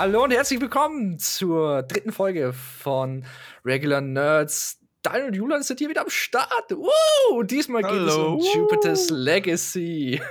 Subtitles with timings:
[0.00, 3.24] Hallo und herzlich willkommen zur dritten Folge von
[3.64, 4.78] Regular Nerds.
[5.02, 6.70] Daniel und Julian sind hier wieder am Start.
[6.70, 10.22] Uh, diesmal geht es um Jupiter's Legacy.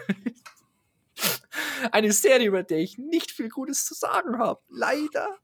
[1.92, 4.62] Eine Serie, über der ich nicht viel Gutes zu sagen habe.
[4.70, 5.38] Leider.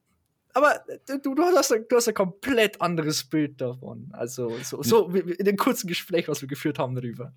[0.53, 4.07] Aber du, du, hast, ein, du hast ein komplett anderes Bild davon.
[4.13, 7.33] Also, so, so in dem kurzen Gespräch, was wir geführt haben darüber.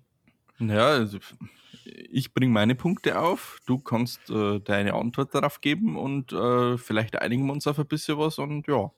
[0.59, 1.19] Ja, also
[2.09, 7.19] ich bringe meine Punkte auf, du kannst äh, deine Antwort darauf geben und äh, vielleicht
[7.21, 8.91] einigen wir uns auf ein bisschen was und ja.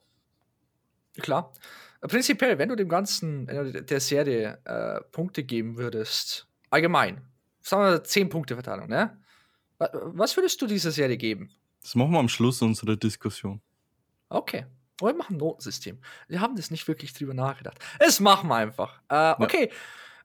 [1.18, 1.52] Klar.
[2.00, 7.20] Prinzipiell, wenn du dem Ganzen, der Serie äh, Punkte geben würdest, allgemein,
[7.60, 9.18] sagen wir 10 Punkte Verteilung, ne?
[9.78, 11.50] Was würdest du dieser Serie geben?
[11.82, 13.60] Das machen wir am Schluss unserer Diskussion.
[14.28, 14.66] Okay.
[14.98, 15.98] Wir machen ein Notensystem.
[16.28, 17.78] Wir haben das nicht wirklich drüber nachgedacht.
[17.98, 19.00] Es machen wir einfach.
[19.08, 19.68] Äh, okay.
[19.70, 19.76] Ja.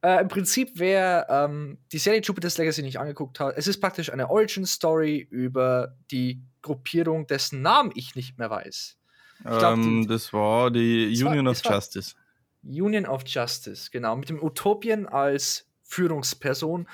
[0.06, 4.14] Äh, Im Prinzip, wer ähm, die Serie Jupiter's Legacy nicht angeguckt hat, es ist praktisch
[4.14, 9.00] eine Origin-Story über die Gruppierung, dessen Namen ich nicht mehr weiß.
[9.44, 12.16] Glaub, ähm, die, das war die das Union war, of Justice.
[12.62, 14.16] Union of Justice, genau.
[14.16, 16.88] Mit dem Utopien als Führungsperson.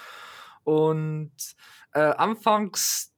[0.64, 1.34] Und
[1.94, 3.11] äh, anfangs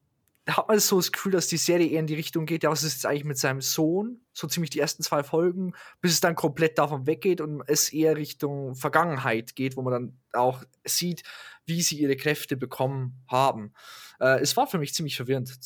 [0.48, 2.84] hat man so das Gefühl, dass die Serie eher in die Richtung geht, ja, was
[2.84, 4.22] ist jetzt eigentlich mit seinem Sohn?
[4.34, 8.18] So ziemlich die ersten zwei Folgen, bis es dann komplett davon weggeht und es eher
[8.18, 11.24] Richtung Vergangenheit geht, wo man dann auch sieht,
[11.66, 13.74] wie sie ihre Kräfte bekommen haben.
[14.20, 15.58] Äh, es war für mich ziemlich verwirrend,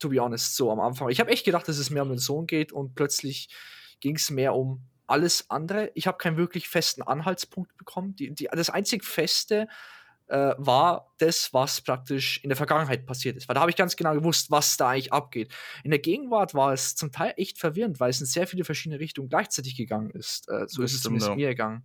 [0.00, 1.10] to be honest, so am Anfang.
[1.10, 3.54] Ich habe echt gedacht, dass es mehr um den Sohn geht und plötzlich
[4.00, 5.92] ging es mehr um alles andere.
[5.94, 8.16] Ich habe keinen wirklich festen Anhaltspunkt bekommen.
[8.16, 9.68] Die, die, das einzig Feste,
[10.28, 13.48] äh, war das, was praktisch in der Vergangenheit passiert ist.
[13.48, 15.52] Weil da habe ich ganz genau gewusst, was da eigentlich abgeht.
[15.82, 19.00] In der Gegenwart war es zum Teil echt verwirrend, weil es in sehr viele verschiedene
[19.00, 20.48] Richtungen gleichzeiich gegangen ist.
[20.48, 21.36] Äh, so das ist es zumindest ja.
[21.36, 21.84] mir gegangen.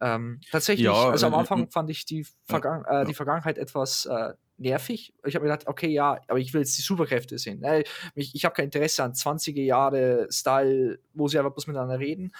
[0.00, 4.06] Ähm, tatsächlich, ja, also am äh, Anfang fand ich die, Vergangen ja, die Vergangenheit etwas
[4.06, 5.12] äh, nervig.
[5.24, 7.62] Ich habe mir gedacht, okay, ja, aber ich will jetzt die Superkräfte sehen.
[7.62, 11.98] Äh, ich, ich habe kein Interesse an 20er Jahre Style, wo sie einfach bloß miteinander
[11.98, 12.32] reden.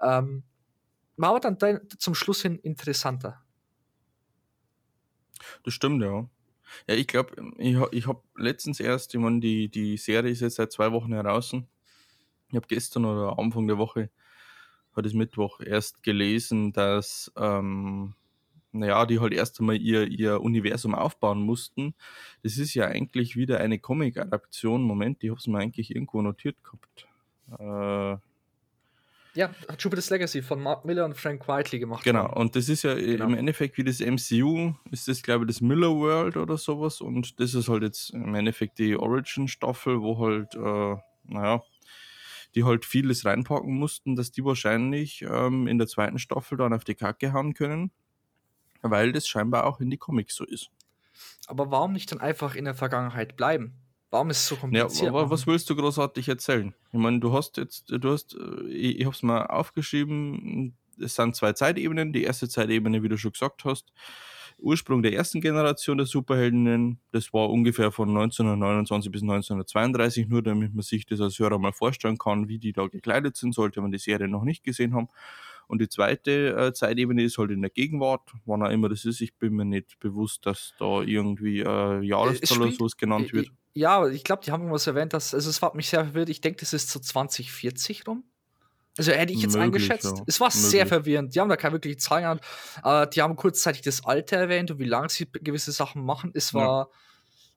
[0.00, 0.44] Ähm,
[1.16, 3.42] war aber dann zum Schluss hin interessanter.
[5.64, 6.28] Das stimmt, ja.
[6.88, 10.56] Ja, ich glaube, ich, ich habe letztens erst, ich meine, die, die Serie ist jetzt
[10.56, 11.52] seit zwei Wochen heraus.
[11.52, 14.10] Ich habe gestern oder Anfang der Woche,
[14.96, 18.14] heute ist Mittwoch, erst gelesen, dass, ähm,
[18.72, 21.94] naja, die halt erst einmal ihr, ihr Universum aufbauen mussten.
[22.42, 24.82] Das ist ja eigentlich wieder eine Comic-Adaption.
[24.82, 27.06] Moment, ich habe es mir eigentlich irgendwo notiert gehabt.
[27.58, 28.16] Äh,
[29.34, 32.04] ja, hat Jupiter's Legacy von Mark Miller und Frank Whiteley gemacht.
[32.04, 32.40] Genau, worden.
[32.40, 33.26] und das ist ja genau.
[33.26, 37.40] im Endeffekt wie das MCU, ist das glaube ich das Miller World oder sowas und
[37.40, 40.96] das ist halt jetzt im Endeffekt die Origin-Staffel, wo halt, äh,
[41.32, 41.62] naja,
[42.54, 46.84] die halt vieles reinpacken mussten, dass die wahrscheinlich ähm, in der zweiten Staffel dann auf
[46.84, 47.90] die Kacke hauen können,
[48.82, 50.70] weil das scheinbar auch in die Comics so ist.
[51.46, 53.74] Aber warum nicht dann einfach in der Vergangenheit bleiben?
[54.12, 55.00] Warum ist es so kompliziert?
[55.00, 56.74] Ja, aber was willst du großartig erzählen?
[56.92, 61.14] Ich meine, du hast jetzt, du hast, äh, ich, ich habe es mal aufgeschrieben, es
[61.14, 62.12] sind zwei Zeitebenen.
[62.12, 63.90] Die erste Zeitebene, wie du schon gesagt hast,
[64.58, 70.74] Ursprung der ersten Generation der Superheldinnen, das war ungefähr von 1929 bis 1932, nur damit
[70.74, 73.92] man sich das als Hörer mal vorstellen kann, wie die da gekleidet sind, sollte man
[73.92, 75.08] die Serie noch nicht gesehen haben.
[75.68, 79.22] Und die zweite äh, Zeitebene ist halt in der Gegenwart, wann auch immer das ist.
[79.22, 83.50] Ich bin mir nicht bewusst, dass da irgendwie äh, Jahreszahl oder sowas genannt wird.
[83.74, 86.28] Ja, ich glaube, die haben irgendwas erwähnt, dass, also es war mich sehr verwirrt.
[86.28, 88.24] Ich denke, das ist so 2040 rum.
[88.98, 90.18] Also hätte ich jetzt Möglich, eingeschätzt.
[90.18, 90.24] Ja.
[90.26, 90.62] Es war Möglich.
[90.62, 91.34] sehr verwirrend.
[91.34, 92.44] Die haben da keine wirkliche Zahl gehabt.
[92.84, 96.32] Äh, die haben kurzzeitig das Alter erwähnt und wie lange sie gewisse Sachen machen.
[96.34, 96.88] Es war.
[96.90, 96.96] Ja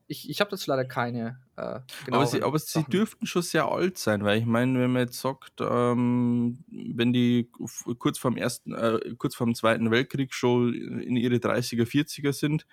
[0.08, 1.40] ich, ich habe dazu leider keine.
[1.58, 1.80] Äh,
[2.12, 5.20] aber sie, aber sie dürften schon sehr alt sein, weil ich meine, wenn man jetzt
[5.20, 7.50] sagt, ähm, wenn die
[7.98, 12.68] kurz vorm ersten, äh, kurz vorm Zweiten Weltkrieg schon in ihre 30er, 40er sind,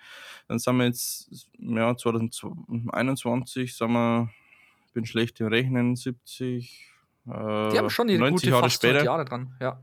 [0.47, 4.29] dann sind wir jetzt, ja, 2021, sagen wir,
[4.87, 6.91] ich bin schlecht im Rechnen, 70.
[7.25, 9.03] Äh, die haben schon ihre 90 gute Jahre später.
[9.03, 9.81] Jahre dran, ja.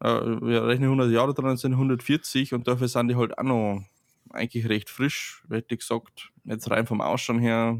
[0.00, 3.84] Äh, wir rechnen 100 Jahre dran, sind 140 und dafür sind die halt auch noch
[4.30, 6.30] eigentlich recht frisch, hätte ich gesagt.
[6.44, 7.78] Jetzt rein vom Ausschauen her,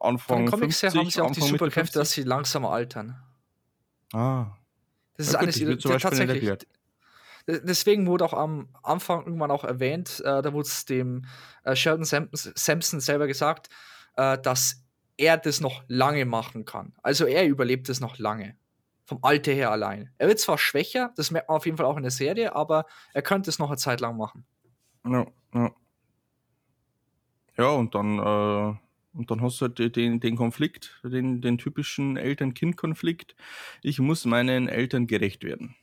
[0.00, 2.70] Anfang Von den Comics 50, her haben sie auch Anfang die Superkräfte, dass sie langsamer
[2.70, 3.16] altern.
[4.12, 4.56] Ah.
[5.16, 6.66] Das ist ja, eines ihrer tatsächlich.
[7.46, 11.24] Deswegen wurde auch am Anfang irgendwann auch erwähnt, äh, da wurde es dem
[11.64, 13.68] äh, Sheldon Sampson selber gesagt,
[14.16, 14.84] äh, dass
[15.16, 16.94] er das noch lange machen kann.
[17.02, 18.56] Also er überlebt es noch lange.
[19.04, 20.10] Vom Alter her allein.
[20.18, 22.86] Er wird zwar schwächer, das merkt man auf jeden Fall auch in der Serie, aber
[23.12, 24.46] er könnte es noch eine Zeit lang machen.
[25.04, 25.74] Ja, ja.
[27.56, 28.74] Ja, und dann, äh,
[29.14, 33.36] und dann hast du halt den, den Konflikt, den, den typischen Eltern-Kind-Konflikt.
[33.82, 35.74] Ich muss meinen Eltern gerecht werden.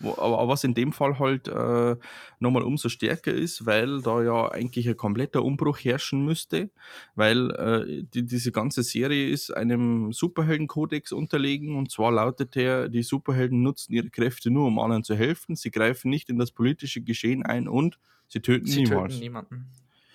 [0.00, 1.96] Wo, aber was in dem Fall halt äh,
[2.40, 6.70] nochmal umso stärker ist, weil da ja eigentlich ein kompletter Umbruch herrschen müsste,
[7.14, 13.02] weil äh, die, diese ganze Serie ist einem Superheldenkodex unterlegen und zwar lautet der, die
[13.02, 17.00] Superhelden nutzen ihre Kräfte nur, um anderen zu helfen, sie greifen nicht in das politische
[17.00, 17.98] Geschehen ein und
[18.28, 19.14] sie töten Sie niemals.
[19.14, 19.66] töten niemanden.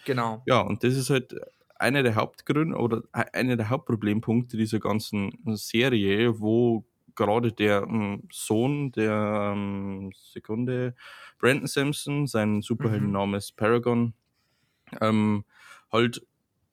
[0.06, 0.44] Genau.
[0.46, 1.36] Ja, und das ist halt
[1.76, 8.92] einer der Hauptgründe oder einer der Hauptproblempunkte dieser ganzen Serie, wo gerade der ähm, Sohn
[8.92, 10.96] der ähm, Sekunde,
[11.40, 14.14] Brandon Sampson, sein Superheldenname ist Paragon,
[15.02, 15.46] ähm,
[15.92, 16.26] halt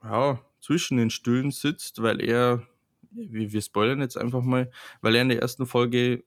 [0.03, 2.63] ja, zwischen den Stühlen sitzt, weil er,
[3.11, 4.71] wir, wir spoilern jetzt einfach mal,
[5.03, 6.25] weil er in der ersten Folge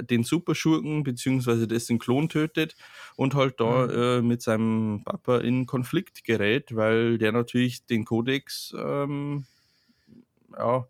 [0.00, 2.76] den Superschurken beziehungsweise dessen Klon tötet
[3.16, 4.18] und halt da Mhm.
[4.18, 9.44] äh, mit seinem Papa in Konflikt gerät, weil der natürlich den Kodex ähm,
[10.56, 10.86] ja,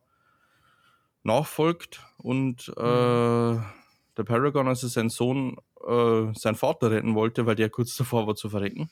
[1.27, 5.57] nachfolgt und äh, der Paragon, also sein Sohn,
[5.87, 8.91] äh, seinen Vater retten wollte, weil der kurz davor war zu verrecken.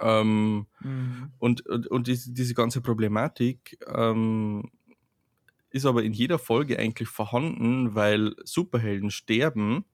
[0.00, 1.32] Ähm, Mhm.
[1.38, 4.70] und, und, und diese, diese ganze Problematik ähm,
[5.70, 9.84] ist aber in jeder Folge eigentlich vorhanden, weil Superhelden sterben,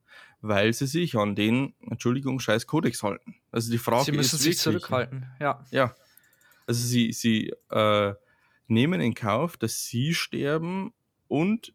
[0.41, 3.37] weil sie sich an den, Entschuldigung, scheiß Kodex halten.
[3.51, 5.27] Also die Frage Sie müssen ist sich wirklich, zurückhalten.
[5.41, 5.65] Ja.
[5.71, 5.95] Ja.
[6.67, 8.15] Also sie, sie äh,
[8.67, 10.93] nehmen in Kauf, dass sie sterben
[11.29, 11.73] und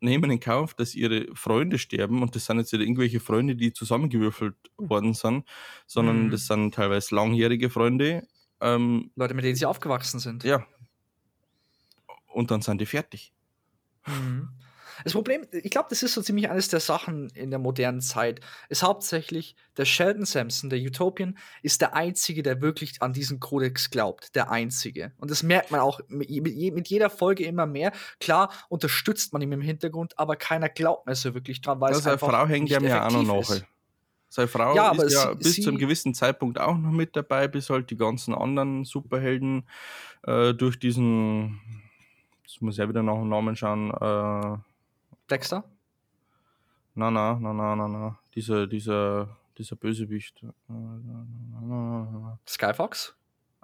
[0.00, 2.20] nehmen in Kauf, dass ihre Freunde sterben.
[2.22, 5.46] Und das sind jetzt irgendwelche Freunde, die zusammengewürfelt worden sind,
[5.86, 6.30] sondern Mhm.
[6.30, 8.26] das sind teilweise langjährige Freunde.
[8.60, 10.44] Ähm, Leute, mit denen sie aufgewachsen sind.
[10.44, 10.66] ja.
[12.28, 13.32] Und dann sind die fertig.
[14.06, 14.48] Mhm.
[15.04, 18.40] Das Problem, ich glaube, das ist so ziemlich eines der Sachen in der modernen Zeit,
[18.68, 23.90] ist hauptsächlich, der Sheldon Sampson, der Utopian, ist der Einzige, der wirklich an diesen Kodex
[23.90, 24.34] glaubt.
[24.34, 25.12] Der Einzige.
[25.18, 27.92] Und das merkt man auch mit mit je- mit jeder Folge immer mehr.
[28.18, 31.98] Klar unterstützt man ihn im Hintergrund, aber keiner glaubt mehr so wirklich dran, weil Ja,
[31.98, 33.40] es seine einfach Frau hängt ja auch noch effektiv nach.
[33.56, 33.64] ist.
[34.30, 37.14] Seine Frau Ja, ist ja sie- bis zu einem sie- gewissen Zeitpunkt auch noch mit
[37.14, 39.68] dabei, bis halt die ganzen anderen Superhelden
[40.26, 41.60] äh, durch diesen,
[42.42, 44.56] jetzt muss ich ja wieder nach dem Namen schauen, äh,
[45.30, 45.64] Dexter?
[46.96, 49.28] na, na, na, na, na, na, dieser, dieser,
[49.58, 50.42] dieser Bösewicht.
[50.42, 50.76] Na, na,
[51.60, 52.38] na, na, na.
[52.46, 53.14] Skyfox?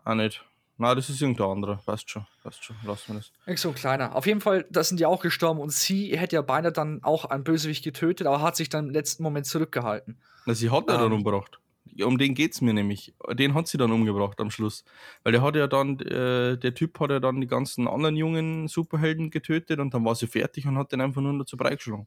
[0.04, 0.44] Auch nicht.
[0.78, 1.76] Na, das ist irgendein anderer.
[1.84, 2.74] Passt schon, passt schon.
[2.84, 3.30] Lassen wir das.
[3.46, 4.16] Irgend so ein kleiner.
[4.16, 7.26] Auf jeden Fall, da sind die auch gestorben und sie hätte ja beinahe dann auch
[7.26, 10.18] einen Bösewicht getötet, aber hat sich dann im letzten Moment zurückgehalten.
[10.46, 11.18] Na, sie hat ja dann Ähm.
[11.18, 11.60] umgebracht.
[12.02, 13.14] Um den geht's mir nämlich.
[13.32, 14.84] Den hat sie dann umgebracht am Schluss.
[15.22, 18.68] Weil der hat ja dann, äh, der Typ hat ja dann die ganzen anderen jungen
[18.68, 22.06] Superhelden getötet und dann war sie fertig und hat den einfach nur dazu beigeschlagen.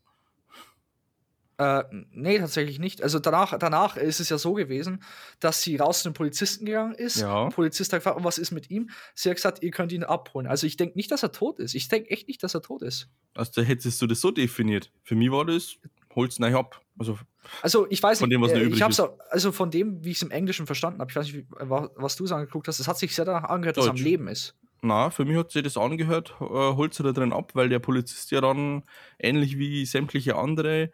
[1.57, 3.03] Äh, nee, tatsächlich nicht.
[3.03, 5.03] Also danach, danach ist es ja so gewesen,
[5.39, 7.21] dass sie raus zu den Polizisten gegangen ist.
[7.21, 7.43] Ja.
[7.43, 8.89] Der Polizist hat gefragt, "Und was ist mit ihm?
[9.13, 10.47] Sie hat gesagt, ihr könnt ihn abholen.
[10.47, 11.75] Also ich denke nicht, dass er tot ist.
[11.75, 13.07] Ich denke echt nicht, dass er tot ist.
[13.35, 14.91] Also hättest du das so definiert.
[15.03, 15.77] Für mich war das,
[16.15, 16.81] holt's neu ab.
[16.99, 17.17] Also,
[17.61, 18.99] Also ich weiß Von nicht, dem, was äh, übrig ich hab's ist.
[19.01, 21.89] auch, also von dem, wie ich es im Englischen verstanden habe, ich weiß nicht, wa-
[21.95, 24.03] was du so angeguckt hast, es hat sich sehr danach angehört, dass er am Deutsch.
[24.05, 24.55] Leben ist.
[24.85, 28.31] na, für mich hat sich das angehört, äh, holt's da drin ab, weil der Polizist
[28.31, 28.83] ja dann,
[29.17, 30.91] ähnlich wie sämtliche andere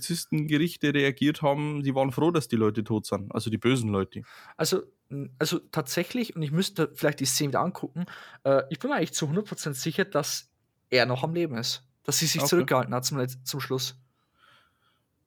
[0.00, 3.32] Polizistengerichte reagiert haben, die waren froh, dass die Leute tot sind.
[3.34, 4.22] Also die bösen Leute.
[4.56, 4.82] Also,
[5.38, 8.06] also tatsächlich, und ich müsste vielleicht die Szene wieder angucken,
[8.44, 10.50] äh, ich bin mir eigentlich zu 100% sicher, dass
[10.90, 11.84] er noch am Leben ist.
[12.04, 12.48] Dass sie sich Okay.
[12.48, 13.96] zurückgehalten hat zum, zum Schluss.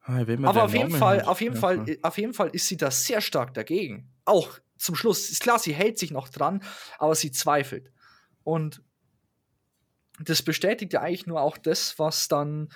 [0.06, 1.94] Ah, Aber auf jeden Fall, auf jeden Fall, ja.
[1.94, 4.12] äh, auf jeden Fall ist sie da sehr stark dagegen.
[4.26, 5.30] Auch zum Schluss.
[5.30, 6.62] Ist klar, sie hält sich noch dran,
[7.00, 7.92] aber sie zweifelt.
[8.44, 8.82] Und
[10.20, 12.70] das bestätigt ja eigentlich nur auch das, was dann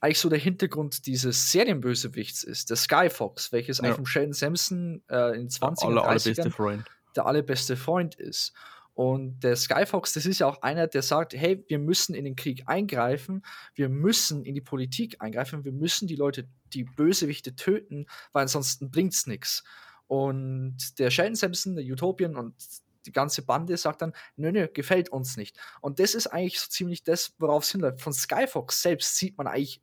[0.00, 3.84] eigentlich so der Hintergrund dieses Serienbösewichts ist, der Skyfox, welches Ja.
[3.84, 6.84] eigentlich vom Sheldon Sampson äh, in 20 aller, und allerbeste 30ern Freund.
[7.16, 8.52] der allerbeste Freund ist.
[9.00, 12.36] Und der Skyfox, das ist ja auch einer, der sagt, hey, wir müssen in den
[12.36, 13.40] Krieg eingreifen,
[13.74, 18.90] wir müssen in die Politik eingreifen, wir müssen die Leute, die Bösewichte töten, weil ansonsten
[18.90, 19.64] bringt's nichts.
[20.06, 22.54] Und der Sheldon Sampson, der Utopian und
[23.06, 25.58] die ganze Bande sagt dann, nö, nö, gefällt uns nicht.
[25.80, 28.02] Und das ist eigentlich so ziemlich das, worauf es hinläuft.
[28.02, 29.80] Von Skyfox selbst sieht man eigentlich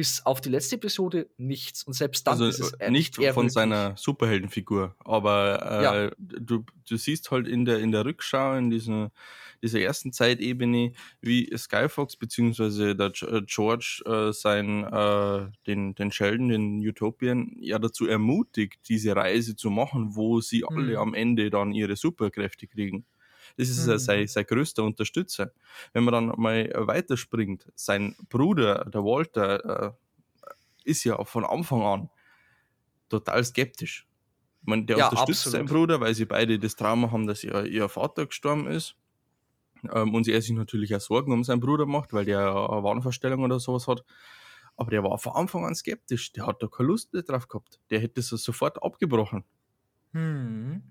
[0.00, 1.82] bis auf die letzte Episode nichts.
[1.84, 6.10] Und selbst dann Also ist es äh, nicht von wirklich- seiner Superheldenfigur, aber äh, Ja.
[6.18, 9.12] du, du siehst halt in der, in der Rückschau, in dieser,
[9.62, 12.94] dieser ersten Zeitebene, wie Skyfox bzw.
[12.94, 19.14] der äh, George äh, sein, äh, den, den Sheldon, den Utopian, ja dazu ermutigt, diese
[19.14, 20.96] Reise zu machen, wo sie alle Mhm.
[20.98, 23.04] am Ende dann ihre Superkräfte kriegen.
[23.56, 24.04] Das ist Mhm.
[24.04, 25.52] sein, sein größter Unterstützer.
[25.92, 29.92] Wenn man dann mal weiterspringt, sein Bruder, der Walter, äh,
[30.84, 32.10] ist ja von Anfang an
[33.08, 34.06] total skeptisch.
[34.62, 35.50] Meine, der Ja, unterstützt absolut.
[35.50, 38.96] seinen Bruder, weil sie beide das Trauma haben, dass ihr, ihr Vater gestorben ist.
[39.92, 43.42] Ähm, und er sich natürlich auch Sorgen um seinen Bruder macht, weil der eine Wahnvorstellung
[43.44, 44.04] oder sowas hat.
[44.76, 46.32] aber der war von Anfang an skeptisch.
[46.32, 47.80] Der hat da keine Lust drauf gehabt.
[47.90, 49.44] Der hätte es sofort abgebrochen.
[50.14, 50.82] Hm.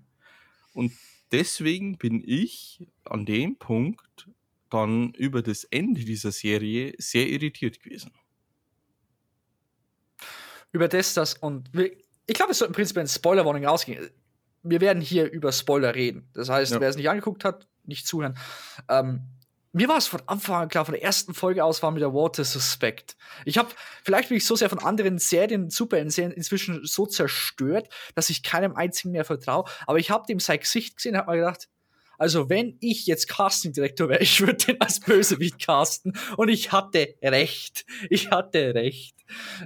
[0.72, 0.92] Und
[1.32, 4.28] deswegen bin ich an dem Punkt
[4.70, 8.12] dann über das Ende dieser Serie sehr irritiert gewesen.
[10.72, 11.90] Über das, das und wir,
[12.26, 14.10] ich glaube, es soll im Prinzip ein Spoiler-Warning rausgehen.
[14.62, 16.28] Wir werden hier über Spoiler reden.
[16.34, 16.80] Das heißt, Ja.
[16.80, 18.36] wer es nicht angeguckt hat, nicht zuhören.
[18.88, 19.22] Ähm,
[19.72, 22.12] mir war es von Anfang an klar, von der ersten Folge aus war mir der
[22.12, 23.16] Water suspekt.
[23.44, 23.68] Ich habe,
[24.02, 28.74] vielleicht bin ich so sehr von anderen Serien, Superhelden-Serien inzwischen so zerstört, dass ich keinem
[28.74, 29.64] einzigen mehr vertraue.
[29.86, 31.68] Aber ich habe dem sein Gesicht gesehen und habe mir gedacht,
[32.18, 36.14] also wenn ich jetzt Casting-Direktor wäre, ich würde den als Bösewicht casten.
[36.36, 37.86] Und ich hatte recht.
[38.10, 39.16] Ich hatte recht.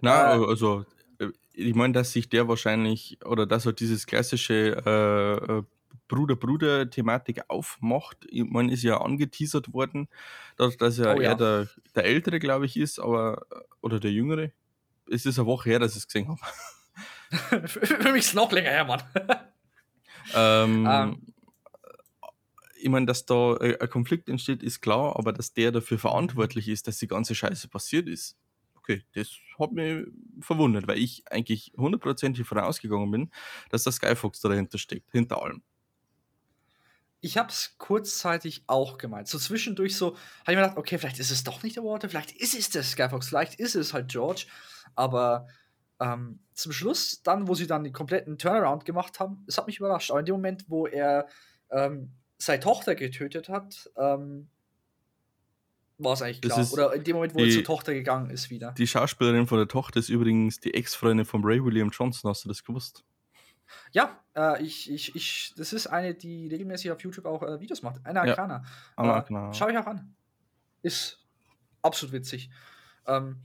[0.02, 0.84] Na, Äh, also
[1.18, 5.62] äh, ich meine, dass sich der wahrscheinlich oder dass er dieses klassische äh, äh,
[6.08, 8.26] Bruder-Bruder-Thematik aufmacht.
[8.30, 10.08] Ich meine, ist ja angeteasert worden,
[10.56, 11.30] dadurch, dass er Oh ja.
[11.30, 13.46] eher der, der Ältere, glaube ich, ist, aber
[13.80, 14.52] oder der Jüngere.
[15.10, 16.40] Es ist eine Woche her, dass ich es gesehen habe.
[17.68, 19.02] Für mich ist es noch länger her, Mann.
[20.34, 21.22] Ähm, Ähm.
[22.80, 26.68] ich meine, dass da äh, ein Konflikt entsteht, ist klar, aber dass der dafür verantwortlich
[26.68, 28.36] ist, dass die ganze Scheiße passiert ist,
[28.76, 30.06] okay, das hat mich
[30.40, 33.30] verwundert, weil ich eigentlich hundertprozentig davon ausgegangen bin,
[33.70, 35.62] dass der Skyfox dahinter steckt, hinter allem.
[37.24, 39.28] Ich habe es kurzzeitig auch gemeint.
[39.28, 40.08] So zwischendurch so,
[40.42, 42.68] habe ich mir gedacht, okay, vielleicht ist es doch nicht der Walter, vielleicht ist es
[42.68, 44.44] der Skyfox, vielleicht ist es halt George.
[44.94, 45.46] Aber
[46.00, 49.78] ähm, zum Schluss, dann, wo sie dann den kompletten Turnaround gemacht haben, es hat mich
[49.78, 50.10] überrascht.
[50.10, 51.26] Aber in dem Moment, wo er
[51.70, 54.48] ähm, seine Tochter getötet hat, ähm,
[55.96, 56.72] war es eigentlich klar.
[56.72, 58.72] Oder in dem Moment, wo er die- zur Tochter gegangen ist wieder.
[58.72, 62.48] Die Schauspielerin von der Tochter ist übrigens die Ex-Freundin von Ray William Johnson, hast du
[62.48, 63.02] das gewusst?
[63.92, 67.82] Ja, äh, ich, ich, ich, das ist eine, die regelmäßig auf YouTube auch äh, Videos
[67.82, 68.04] macht.
[68.04, 68.32] Eine Ja.
[68.32, 68.64] Akana.
[68.96, 69.54] Ah, Äh.
[69.54, 70.14] Schau ich auch an.
[70.82, 71.18] Ist
[71.82, 72.50] absolut witzig.
[73.06, 73.36] Ähm,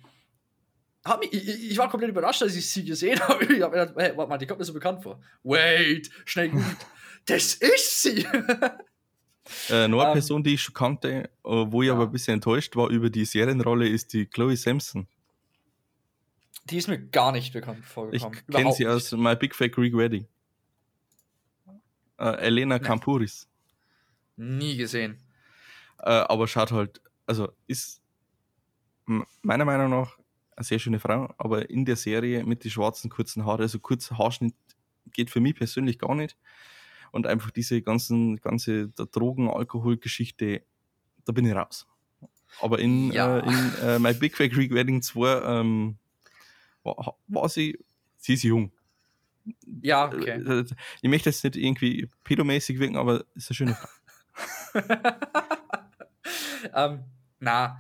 [1.06, 3.44] hab mich, ich, ich war komplett überrascht, als ich sie gesehen habe.
[3.46, 5.20] Ich hab mir gedacht, hey, warte mal, die kommt mir so bekannt vor.
[5.44, 6.64] Wait, schnell gut.
[7.26, 8.26] das ist sie!
[9.70, 11.94] Äh, noch eine Ähm, Person, die ich schon kannte, äh, wo ich ja.
[11.94, 15.08] aber ein bisschen enttäuscht war über die Serienrolle, ist die Chloe Sampson.
[16.70, 18.34] Die ist mir gar nicht bekannt Ich vorgekommen.
[18.36, 18.94] kenne Überhaupt sie nicht.
[18.94, 20.28] aus My Big Fake Greek Wedding.
[22.18, 22.84] Äh, Elena Nein.
[22.86, 23.48] Kampuris.
[24.36, 25.18] Nie gesehen.
[26.00, 28.02] Äh, aber schaut halt, also ist
[29.42, 30.18] meiner Meinung nach
[30.56, 34.18] eine sehr schöne Frau, aber in der Serie mit den schwarzen kurzen Haaren, also kurzer
[34.18, 34.54] Haarschnitt
[35.14, 36.38] geht für mich persönlich gar nicht.
[37.12, 40.62] Und einfach diese ganzen, ganze der Drogen, Alkoholgeschichte,
[41.26, 41.88] da bin ich raus.
[42.62, 43.40] Aber in, Ja.
[43.40, 45.98] äh, in äh, My Big Fake Greek Wedding 2 ähm,
[46.84, 47.78] war, war sie,
[48.18, 48.72] sie ist jung.
[49.82, 50.42] Ja, okay.
[50.42, 50.66] Äh,
[51.02, 53.90] Ich möchte jetzt nicht irgendwie pedomäßig wirken, aber ist eine schöne Frau.
[56.74, 57.04] ähm,
[57.40, 57.80] na,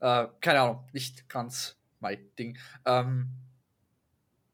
[0.00, 2.58] äh, keine Ahnung, nicht ganz mein Ding.
[2.84, 3.30] Ähm,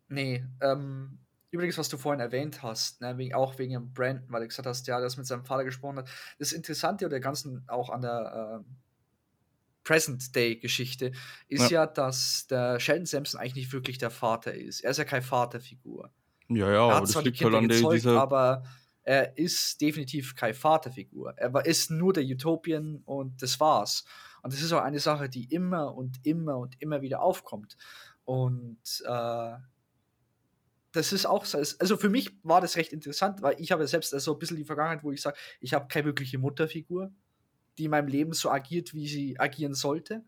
[0.08, 1.18] nee, ähm,
[1.50, 4.66] übrigens, was du vorhin erwähnt hast, ne, wegen, auch wegen dem Brandon, weil du gesagt
[4.66, 6.10] hast, ja, das mit seinem Vater gesprochen hat.
[6.38, 8.76] Das Interessante oder ganzen auch an der ähm,
[9.90, 11.10] Present-Day-Geschichte
[11.48, 11.84] ist ja.
[11.84, 14.82] dass der Sheldon Sampson eigentlich nicht wirklich der Vater ist.
[14.82, 16.12] Er ist ja keine Vaterfigur.
[16.48, 18.62] Ja, ja, er aber hat das zwar die liegt halt an gezeugt, dieser aber
[19.02, 21.34] er ist definitiv keine Vaterfigur.
[21.36, 24.04] Er ist nur der Utopian und das war's.
[24.42, 27.76] Und das ist auch eine Sache, die immer und immer und immer wieder aufkommt.
[28.24, 29.52] Und äh,
[30.92, 31.58] das ist auch so.
[31.58, 34.56] Also für mich war das recht interessant, weil ich habe ja selbst so ein bisschen
[34.56, 37.12] die Vergangenheit, wo ich sage, ich habe keine wirkliche Mutterfigur,
[37.80, 40.22] die in meinem Leben so agiert, wie sie agieren sollte.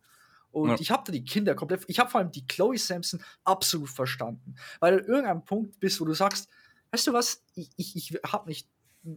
[0.50, 0.76] Und Ja.
[0.80, 4.54] ich habe da die Kinder komplett, ich habe vor allem die Chloe Sampson absolut verstanden.
[4.80, 6.49] Weil du irgendeinem Punkt bist, wo du sagst,
[6.90, 8.68] weißt du was, ich, ich, ich habe nicht,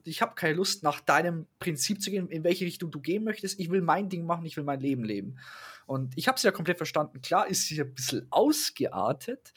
[0.04, 3.60] ich habe keine Lust, nach deinem Prinzip zu gehen, in welche Richtung du gehen möchtest.
[3.60, 5.38] Ich will mein Ding machen, ich will mein Leben leben.
[5.86, 7.22] Und ich habe sie ja komplett verstanden.
[7.22, 9.54] Klar ist sie ein bisschen ausgeartet.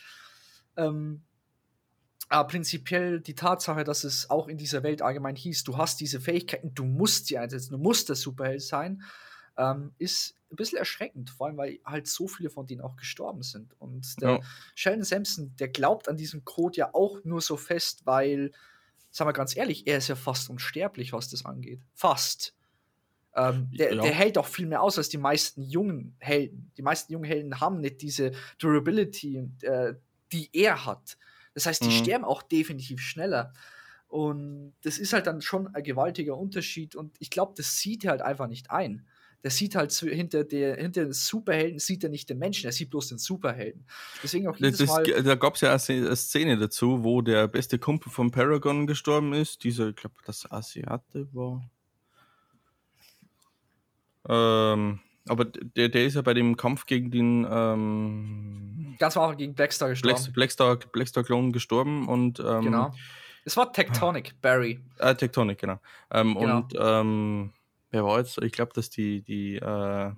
[0.76, 1.22] Ähm,
[2.28, 6.20] aber prinzipiell die Tatsache, dass es auch in dieser Welt allgemein hieß, du hast diese
[6.20, 9.02] Fähigkeiten, du musst sie einsetzen, du musst der Superheld sein,
[9.56, 13.42] ähm, ist ein bisschen erschreckend, vor allem weil halt so viele von denen auch gestorben
[13.42, 13.74] sind.
[13.80, 14.40] Und der Ja.
[14.74, 18.52] Sheldon Sampson, der glaubt an diesen Code ja auch nur so fest, weil,
[19.10, 21.80] sagen wir ganz ehrlich, er ist ja fast unsterblich, was das angeht.
[21.94, 22.54] Fast.
[23.34, 24.02] Ähm, der, Ja.
[24.02, 26.72] der hält auch viel mehr aus als die meisten jungen Helden.
[26.76, 29.94] Die meisten jungen Helden haben nicht diese Durability, äh,
[30.32, 31.18] die er hat.
[31.58, 32.04] Das heißt, die Mhm.
[32.04, 33.52] sterben auch definitiv schneller.
[34.06, 36.94] Und das ist halt dann schon ein gewaltiger Unterschied.
[36.94, 39.04] Und ich glaube, das sieht er halt einfach nicht ein.
[39.42, 42.90] Der sieht halt hinter, der, hinter den Superhelden sieht er nicht den Menschen, er sieht
[42.90, 43.86] bloß den Superhelden.
[44.22, 45.02] Deswegen auch jedes das, Mal.
[45.04, 49.64] da gab es ja eine Szene dazu, wo der beste Kumpel von Paragon gestorben ist.
[49.64, 51.68] Dieser, ich glaube, das Asiate war.
[54.28, 55.00] Ähm,
[55.30, 59.54] aber der, der ist ja bei dem Kampf gegen den, ähm, Ganz am Anfang gegen
[59.54, 60.16] Blackstar gestorben.
[60.22, 62.94] Black, Blackstar, Blackstar Clone gestorben und ähm, genau.
[63.44, 64.80] Es war Tectonic, Barry.
[64.98, 65.80] Äh, Tectonic, genau.
[66.10, 66.56] Ähm, Genau.
[66.58, 67.52] Und ähm,
[67.90, 68.42] wer war jetzt?
[68.42, 70.12] Ich glaube, dass die, die äh,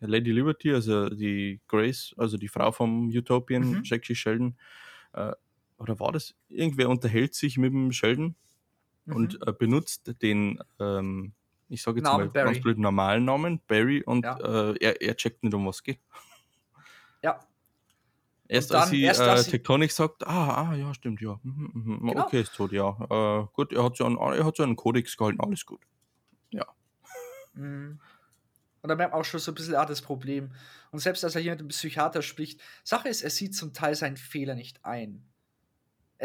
[0.00, 3.80] Lady Liberty, also die Grace, also die Frau vom Utopian, Mhm.
[3.84, 4.56] Jackie Sheldon,
[5.12, 5.32] äh,
[5.78, 6.34] oder war das?
[6.48, 8.34] Irgendwer unterhält sich mit dem Sheldon
[9.06, 9.14] Mhm.
[9.16, 11.32] und äh, benutzt den, ähm,
[11.68, 12.52] ich sage jetzt Namen mal Barry.
[12.52, 14.36] ganz blöd, normalen Namen, Barry, und Ja.
[14.38, 16.00] äh, er, er checkt nicht, um was geht.
[17.22, 17.40] ja,
[18.48, 21.40] Erst dann- als sie erst äh, Tectonic sagt, ah, ah, ja, stimmt, ja.
[21.42, 22.08] Mhm, mhm.
[22.10, 22.24] Genau.
[22.24, 22.90] Okay, ist tot, ja.
[22.90, 25.80] Äh, gut, er hat, so einen, er hat so einen Kodex gehalten, alles gut.
[27.54, 28.00] Mhm.
[28.82, 30.52] Und da merkt man auch schon so ein bisschen ah, das Problem.
[30.90, 33.94] Und selbst als er hier mit dem Psychiater spricht, Sache ist, er sieht zum Teil
[33.94, 35.24] seinen Fehler nicht ein.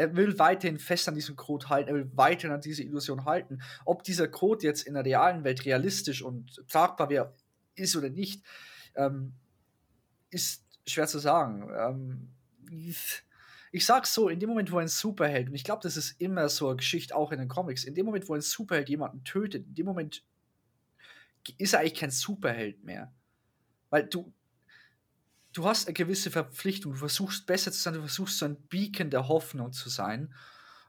[0.00, 3.60] Er will weiterhin fest an diesem Code halten, er will weiterhin an diese Illusion halten.
[3.84, 7.34] Ob dieser Code jetzt in der realen Welt realistisch und tragbar wäre,
[7.74, 8.42] ist oder nicht,
[8.94, 9.34] ähm,
[10.30, 11.68] ist schwer zu sagen.
[11.76, 12.30] Ähm,
[12.70, 13.22] ich,
[13.72, 16.48] ich sag's so, in dem Moment, wo ein Superheld, und ich glaube, das ist immer
[16.48, 19.66] so eine Geschichte auch in den Comics, in dem Moment, wo ein Superheld jemanden tötet,
[19.66, 20.24] in dem Moment
[21.58, 23.12] ist er eigentlich kein Superheld mehr.
[23.90, 24.32] Weil du,
[25.52, 29.10] du hast eine gewisse Verpflichtung, du versuchst besser zu sein, du versuchst so ein Beacon
[29.10, 30.34] der Hoffnung zu sein.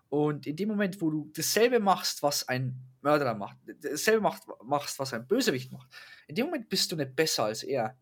[0.10, 5.00] Und in dem Moment, wo du dasselbe machst, was ein Mörderer macht, dasselbe macht, machst,
[5.00, 5.88] was ein Bösewicht macht,
[6.28, 7.98] in dem Moment bist du nicht besser als er.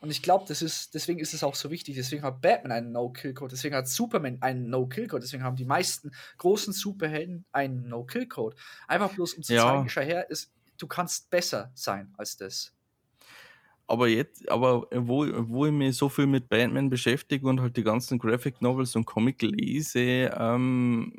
[0.00, 1.94] Und ich glaube, das ist, deswegen ist es auch so wichtig.
[1.94, 6.72] Deswegen hat Batman einen No-Kill-Code, deswegen hat Superman einen No-Kill-Code, deswegen haben die meisten großen
[6.72, 8.56] Superhelden einen No-Kill-Code.
[8.88, 9.64] Einfach bloß, um zu Ja.
[9.64, 12.72] zeigen, schau her, ist, du kannst besser sein als das.
[13.86, 17.82] Aber jetzt, aber wo, wo ich mich so viel mit Batman beschäftige und halt die
[17.82, 21.12] ganzen Graphic Novels und Comic lese, ähm,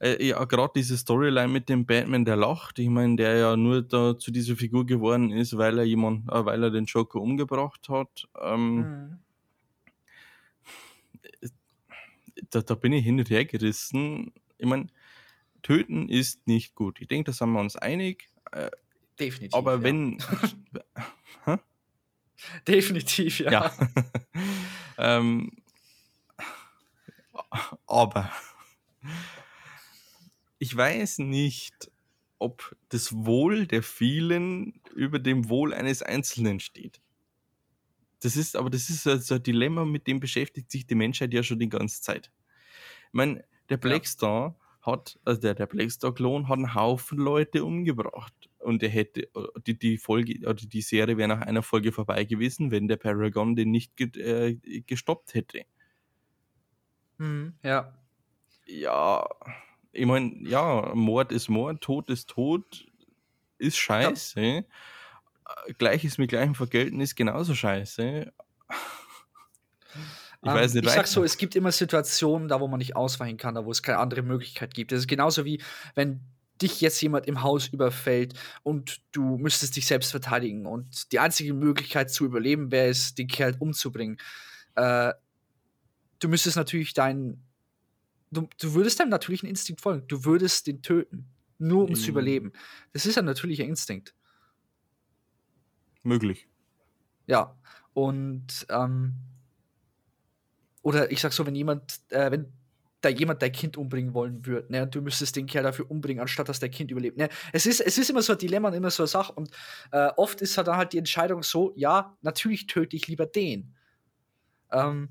[0.00, 3.82] äh, ja, gerade diese Storyline mit dem Batman, der lacht, ich meine, der ja nur
[3.82, 7.88] da zu dieser Figur geworden ist, weil er jemand, äh, weil er den Joker umgebracht
[7.88, 8.26] hat.
[8.40, 9.18] Ähm, Mhm.
[12.50, 14.32] da, da bin ich hin und her gerissen.
[14.58, 14.88] Ich meine,
[15.62, 17.00] töten ist nicht gut.
[17.00, 18.28] Ich denke, da sind wir uns einig.
[19.18, 19.54] Definitiv.
[19.54, 19.82] Aber ja.
[19.82, 20.18] wenn.
[22.68, 23.50] Definitiv, ja.
[23.50, 23.72] ja.
[24.98, 25.52] ähm,
[27.86, 28.30] aber
[30.58, 31.90] ich weiß nicht,
[32.38, 37.00] ob das Wohl der vielen über dem Wohl eines Einzelnen steht.
[38.20, 41.32] Das ist, aber das ist so so ein Dilemma, mit dem beschäftigt sich die Menschheit
[41.32, 42.30] ja schon die ganze Zeit.
[43.08, 48.45] Ich meine, der Blackstar hat, also der, der Blackstar-Klon hat einen Haufen Leute umgebracht.
[48.66, 49.28] Und er hätte,
[49.64, 53.54] die, die Folge, oder die Serie wäre nach einer Folge vorbei gewesen, wenn der Paragon
[53.54, 55.62] den nicht ge, äh, gestoppt hätte.
[57.18, 57.96] Mhm, ja.
[58.66, 59.24] Ja,
[59.92, 62.88] ich meine, ja, Mord ist Mord, Tod ist Tod,
[63.58, 64.40] ist scheiße.
[64.40, 64.64] Äh,
[65.78, 68.32] Gleiches mit gleichem Vergelten ist genauso scheiße.
[70.42, 72.96] Ich weiß nicht Ähm, ich sag so, es gibt immer Situationen, da wo man nicht
[72.96, 74.90] ausweichen kann, da wo es keine andere Möglichkeit gibt.
[74.90, 75.62] Das ist genauso wie,
[75.94, 76.20] wenn
[76.62, 81.54] dich jetzt jemand im Haus überfällt und du müsstest dich selbst verteidigen und die einzige
[81.54, 84.18] Möglichkeit zu überleben wäre es, den Kerl umzubringen.
[84.76, 85.12] Äh,
[86.18, 87.44] du müsstest natürlich deinen,
[88.30, 90.08] du, du würdest deinem natürlichen Instinkt folgen.
[90.08, 92.10] Du würdest den töten, nur um zu Mhm.
[92.12, 92.52] überleben.
[92.92, 94.14] Das ist ein natürlicher Instinkt.
[96.02, 96.48] Möglich.
[97.26, 97.56] Ja,
[97.94, 99.14] und ähm,
[100.82, 102.52] oder ich sag so, wenn jemand, äh, wenn
[103.06, 106.48] da jemand dein Kind umbringen wollen würde, ne, du müsstest den Kerl dafür umbringen, anstatt
[106.48, 107.16] dass dein Kind überlebt.
[107.16, 107.28] Ne?
[107.52, 109.32] Es, ist, es ist immer so ein Dilemma und immer so eine Sache.
[109.32, 109.50] Und
[109.92, 113.74] äh, oft ist halt dann halt die Entscheidung so, ja, natürlich töte ich lieber den.
[114.72, 115.10] Ähm,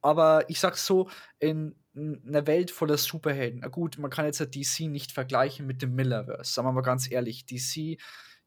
[0.00, 1.08] aber ich sag so,
[1.38, 5.66] in, in einer Welt voller Superhelden, na gut, man kann jetzt halt DC nicht vergleichen
[5.66, 6.52] mit dem Millerverse.
[6.52, 8.00] Sagen wir mal ganz ehrlich, DC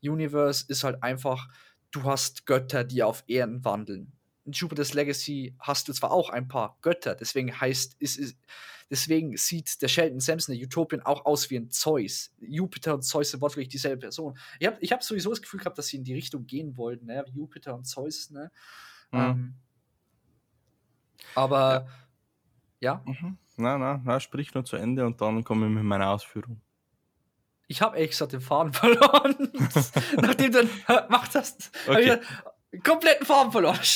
[0.03, 1.47] Universe ist halt einfach,
[1.91, 4.11] du hast Götter, die auf Erden wandeln.
[4.45, 8.37] In Jupiter's Legacy hast du zwar auch ein paar Götter, deswegen heißt, ist, ist,
[8.91, 12.31] deswegen sieht der Sheldon Sampson, der Utopian, auch aus wie ein Zeus.
[12.39, 14.37] Jupiter und Zeus sind wortwörtlich dieselbe Person.
[14.59, 17.07] Ich habe ich hab sowieso das Gefühl gehabt, dass sie in die Richtung gehen wollten,
[17.07, 17.25] ne?
[17.33, 18.51] Jupiter und Zeus, ne?
[19.11, 19.19] Mhm.
[19.19, 19.55] Ähm,
[21.33, 21.87] aber
[22.79, 23.37] ja, Mhm.
[23.57, 26.61] Na, na, na, sprich nur zu Ende und dann komme ich mit meiner Ausführung.
[27.67, 29.51] ich habe ehrlich gesagt den Faden verloren.
[30.21, 32.05] Nachdem du dann macht hast, Okay.
[32.07, 32.19] dann
[32.83, 33.79] kompletten Faden verloren.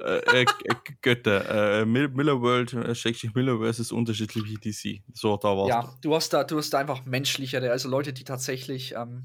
[0.00, 1.80] Äh, äh, G- Götter.
[1.80, 5.02] Äh, Mil- Miller World, äh, Schrägstrich Millerverse ist unterschiedlich wie DC.
[5.12, 5.68] So, da war's.
[5.68, 9.24] Ja, du hast da, du hast da einfach menschlichere, also Leute, die tatsächlich ähm,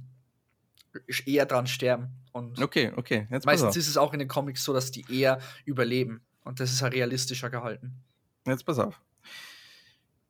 [1.28, 2.08] eher dran sterben.
[2.32, 3.28] Und Okay, okay.
[3.30, 6.22] Jetzt meistens ist es auch in den Comics so, dass die eher überleben.
[6.44, 7.94] Und das ist halt realistischer gehalten.
[8.48, 9.00] Jetzt pass auf.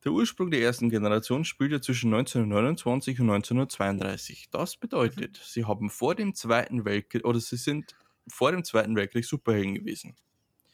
[0.04, 4.48] Der Ursprung der ersten Generation spielt ja zwischen 1929 und 1932.
[4.50, 7.96] Das bedeutet, sie haben vor dem Zweiten Weltkrieg, oder sie sind
[8.28, 10.16] vor dem Zweiten Weltkrieg Superhelden gewesen.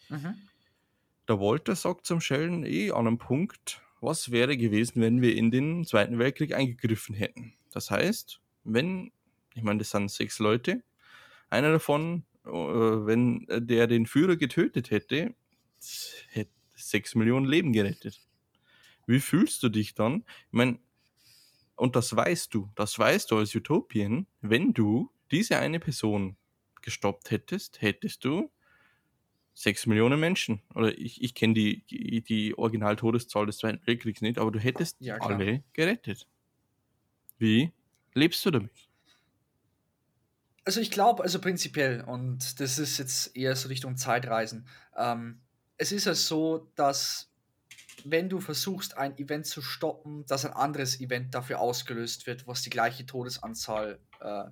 [0.09, 0.35] Mhm.
[1.29, 5.51] Der Walter sagt zum Sheldon eh an einem Punkt, was wäre gewesen, wenn wir in
[5.51, 7.55] den Zweiten Weltkrieg eingegriffen hätten.
[7.73, 9.13] Das heißt, wenn,
[9.55, 10.83] ich meine, das sind sechs Leute,
[11.49, 15.35] einer davon, äh, wenn der den Führer getötet hätte,
[16.29, 18.21] hätte sechs Millionen Leben gerettet.
[19.07, 20.25] Wie fühlst du dich dann?
[20.47, 20.79] Ich meine,
[21.77, 26.37] und das weißt du, das weißt du als Utopien, wenn du diese eine Person
[26.85, 28.51] gestoppt hättest, hättest du
[29.55, 30.63] sechs Millionen Menschen.
[30.75, 35.01] Oder ich, ich kenne die, die, die Original-Todeszahl des Zweiten Weltkriegs nicht, aber du hättest
[35.01, 36.27] Ja, alle gerettet.
[37.39, 37.73] Wie
[38.15, 38.73] lebst du damit?
[40.65, 44.67] Also ich glaube, also prinzipiell, und das ist jetzt eher so Richtung Zeitreisen,
[44.97, 45.41] ähm,
[45.77, 47.31] es ist ja so, dass
[48.05, 52.63] wenn du versuchst, ein Event zu stoppen, dass ein anderes Event dafür ausgelöst wird, was
[52.63, 54.45] die gleiche Todesanzahl äh,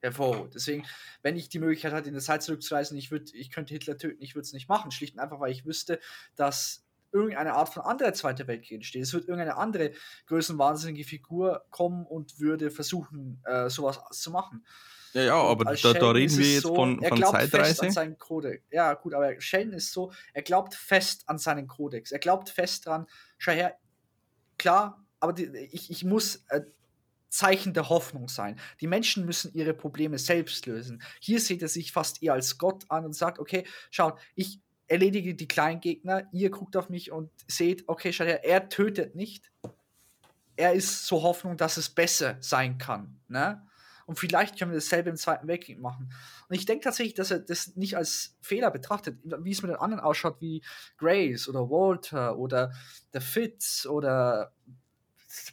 [0.00, 0.54] hervorholt.
[0.54, 0.84] Deswegen,
[1.22, 4.22] wenn ich die Möglichkeit hatte, in der Zeit zurückzureisen, ich, würd, ich könnte Hitler töten,
[4.22, 4.90] ich würde es nicht machen.
[4.90, 6.00] Schlicht und einfach, weil ich wüsste,
[6.36, 9.02] dass irgendeine Art von anderer Zweiter Weltkrieg entsteht.
[9.02, 9.92] Es wird irgendeine andere
[10.26, 14.64] größenwahnsinnige Figur kommen und würde versuchen, äh, sowas zu machen.
[15.12, 17.90] Ja, ja, aber da, da reden wir jetzt so, von, er von Fest an Zeitreise.
[17.90, 18.62] seinen Kodex.
[18.70, 22.12] Ja, gut, aber Sheldon ist so, er glaubt fest an seinen Kodex.
[22.12, 23.06] Er glaubt fest dran,
[23.38, 23.76] schau her,
[24.56, 26.62] klar, aber die, ich, ich muss äh,
[27.30, 28.58] Zeichen der Hoffnung sein.
[28.80, 31.02] Die Menschen müssen ihre Probleme selbst lösen.
[31.20, 35.34] Hier sieht er sich fast eher als Gott an und sagt, okay, schaut, ich erledige
[35.34, 39.50] die kleinen Gegner, ihr guckt auf mich und seht, okay, schaut her, er tötet nicht.
[40.56, 43.20] Er ist so Hoffnung, dass es besser sein kann.
[43.28, 43.64] Ne?
[44.06, 46.12] Und vielleicht können wir dasselbe im Zweiten Weltkrieg machen.
[46.48, 49.78] Und ich denke tatsächlich, dass er das nicht als Fehler betrachtet, wie es mit den
[49.78, 50.62] anderen ausschaut, wie
[50.98, 52.72] Grace oder Walter oder
[53.14, 54.52] der Fitz oder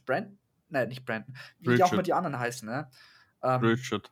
[0.07, 0.39] Brandon.
[0.69, 1.35] Nein, nicht Brandon.
[1.59, 1.93] Wie die auch Richard.
[1.93, 2.89] immer die anderen heißen, ne?
[3.41, 4.11] Ähm, Richard,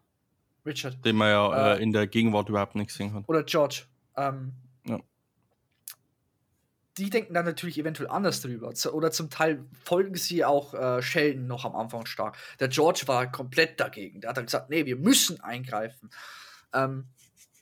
[0.66, 1.04] Richard.
[1.04, 3.28] den man ja Äh, äh, in der Gegenwart überhaupt nicht gesehen hat.
[3.28, 3.84] Oder George.
[4.16, 4.54] Ähm,
[4.86, 5.00] Ja.
[6.98, 8.72] Die denken dann natürlich eventuell anders drüber.
[8.94, 12.38] Oder zum Teil folgen sie auch äh, Sheldon noch am Anfang stark.
[12.60, 14.22] Der George war komplett dagegen.
[14.22, 16.10] Der hat dann gesagt, nee, wir müssen eingreifen.
[16.72, 17.10] Ähm,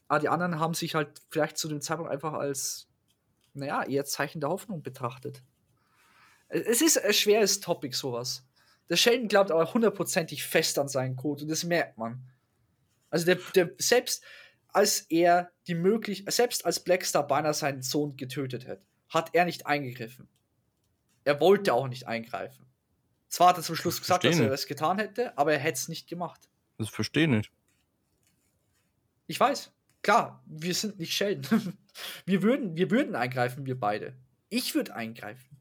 [0.08, 2.88] aber die anderen haben sich halt vielleicht zu dem Zeitpunkt einfach als,
[3.56, 5.42] naja, eher Zeichen der Hoffnung betrachtet.
[6.50, 8.46] Es ist ein schweres Topic, sowas.
[8.90, 12.24] Der Sheldon glaubt aber hundertprozentig fest an seinen Code und das merkt man.
[13.10, 14.24] Also der, der selbst
[14.74, 19.68] als er die möglich selbst als Blackstar beinahe seinen Sohn getötet hat, hat er nicht
[19.68, 20.28] eingegriffen.
[21.24, 22.66] Er wollte auch nicht eingreifen.
[23.30, 25.88] Zwar hat er zum Schluss gesagt, dass er das getan hätte, aber er hätte es
[25.88, 26.50] nicht gemacht.
[26.78, 27.52] Das verstehe ich nicht.
[29.28, 29.72] Ich weiß.
[30.02, 31.78] Klar, wir sind nicht Sheldon.
[32.26, 34.18] wir würden, wir würden eingreifen, wir beide.
[34.50, 35.53] Ich würde eingreifen.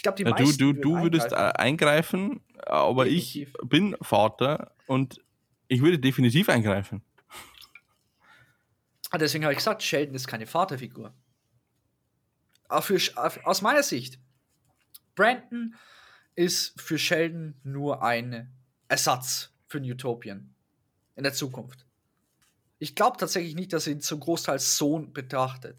[0.00, 2.40] Ich glaube, die Ja, du, meisten du, würden du würdest äh, eingreifen.
[2.64, 3.68] aber ich Definitiv.
[3.68, 5.20] bin Vater und
[5.68, 7.02] ich würde definitiv eingreifen.
[9.10, 11.12] Ah, Deswegen habe ich gesagt, Sheldon ist keine Vaterfigur.
[12.68, 12.98] Aber für,
[13.44, 14.18] aus meiner Sicht,
[15.14, 15.74] Brandon
[16.34, 18.50] ist für Sheldon nur ein
[18.88, 20.54] Ersatz für einen Utopien
[21.14, 21.84] in der Zukunft.
[22.78, 25.76] Ich glaube tatsächlich nicht, dass er ihn zum Großteil Sohn betrachtet.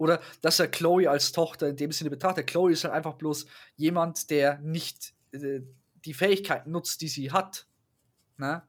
[0.00, 2.46] Oder dass er Chloe als Tochter in dem Sinne betrachtet.
[2.46, 3.44] Chloe ist halt einfach bloß
[3.76, 5.60] jemand, der nicht äh,
[6.06, 7.66] die Fähigkeiten nutzt, die sie hat.
[8.38, 8.62] Ne?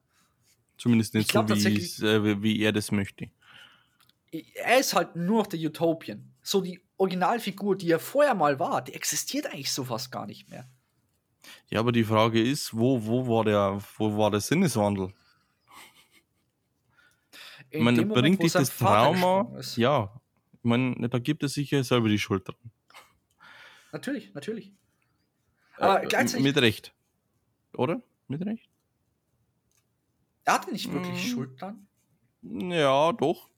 [0.78, 3.30] Zumindest Ich nicht glaub so, wie, äh, wie- er das möchte.
[4.32, 6.34] er ist halt nur noch der Utopien.
[6.44, 10.50] So die Originalfigur, die er vorher mal war, die existiert eigentlich so fast gar nicht
[10.50, 10.70] mehr.
[11.70, 15.13] Ja, aber die Frage ist, wo, wo, war, der, wo war der Sinneswandel?
[17.70, 19.50] Ich In meine, dem Moment, bringt dich das Trauma?
[19.78, 20.20] Ja,
[20.63, 22.71] ich meine, da gibt es sicher selber die Schuld dran.
[23.91, 24.74] Natürlich, natürlich.
[25.78, 26.93] Aber Äh, gleichzeitig, Mit Recht.
[27.74, 28.02] Oder?
[28.28, 28.69] Mit Recht?
[30.45, 31.30] er hatte nicht wirklich Mhm.
[31.32, 31.88] Schuld dran.
[32.43, 33.50] Ja, doch.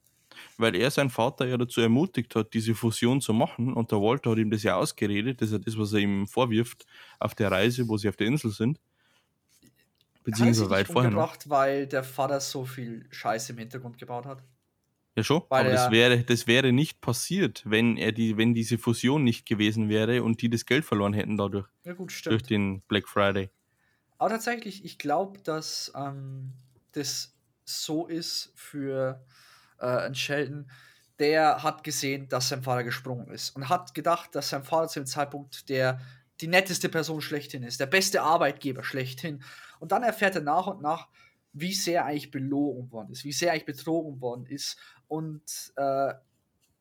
[0.58, 3.74] Weil er seinen Vater ja dazu ermutigt hat, diese Fusion zu machen.
[3.74, 5.42] Und der Walter hat ihm das ja ausgeredet.
[5.42, 6.86] Das ist ja das, was er ihm vorwirft
[7.20, 8.80] auf der Reise, wo sie auf der Insel sind.
[10.16, 11.34] Er Beziehungsweise weit vorher noch.
[11.46, 14.44] weil der Vater so viel Scheiße im Hintergrund gebaut hat.
[15.16, 15.44] Ja, schon.
[15.50, 19.46] weil Aber das wäre, das wäre nicht passiert, wenn er die, wenn diese Fusion nicht
[19.46, 21.68] gewesen wäre und die das Geld verloren hätten dadurch.
[21.84, 22.50] Ja gut, Durch stimmt.
[22.50, 23.50] den Black Friday.
[24.18, 26.54] Aber tatsächlich, ich glaube, dass ähm,
[26.94, 29.24] das so ist für
[29.80, 30.70] äh, einen Sheldon,
[31.20, 35.00] der hat gesehen, dass sein Vater gesprungen ist und hat gedacht, dass sein Vater zu
[35.02, 36.00] dem Zeitpunkt der
[36.42, 39.44] die netteste Person schlechthin ist, der beste Arbeitgeber schlechthin.
[39.80, 41.08] Und dann erfährt er nach und nach,
[41.54, 44.78] wie sehr er eigentlich belogen worden ist, wie sehr er eigentlich betrogen worden ist.
[45.08, 46.14] Und äh,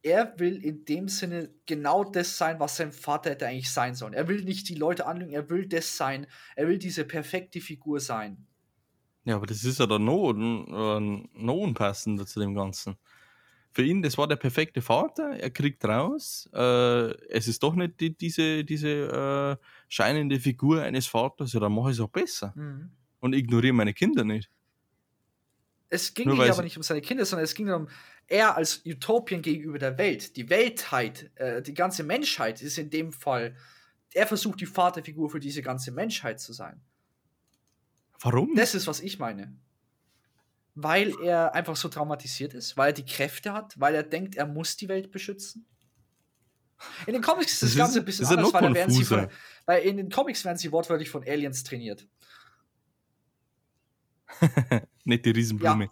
[0.02, 4.14] er will in dem Sinne genau das sein, was sein Vater hätte eigentlich sein sollen.
[4.14, 6.26] Er will nicht die Leute anlügen, er will das sein.
[6.56, 8.46] Er will diese perfekte Figur sein.
[9.24, 12.96] Ja, aber das ist ja dann noch, äh, noch unpassender zu dem Ganzen.
[13.72, 17.98] für ihn, das war der perfekte Vater, er kriegt raus, äh, es ist doch nicht
[18.00, 22.52] die, diese, diese äh, scheinende Figur eines Vaters, ja, dann mache ich es auch besser.
[22.54, 22.90] Mhm.
[23.20, 24.50] Und ignoriere meine Kinder nicht.
[25.88, 27.88] Es ging nicht aber nicht um seine Kinder, sondern es ging darum,
[28.32, 33.12] er als Utopien gegenüber der Welt, die Weltheit, äh, die ganze Menschheit ist in dem
[33.12, 33.56] Fall,
[34.14, 36.80] er versucht die Vaterfigur für diese ganze Menschheit zu sein.
[38.20, 38.54] Warum?
[38.54, 39.56] Das ist, was ich meine
[40.74, 44.46] weil er einfach so traumatisiert ist, weil er die Kräfte hat, weil er denkt, er
[44.46, 45.66] muss die Welt beschützen.
[47.06, 49.28] In den Comics ist das, das Ganze ein bisschen anders, weil, werden sie von,
[49.66, 52.08] weil in den Comics werden sie wortwörtlich von Aliens trainiert.
[55.04, 55.84] Nicht die Riesenblume.
[55.84, 55.90] Ja.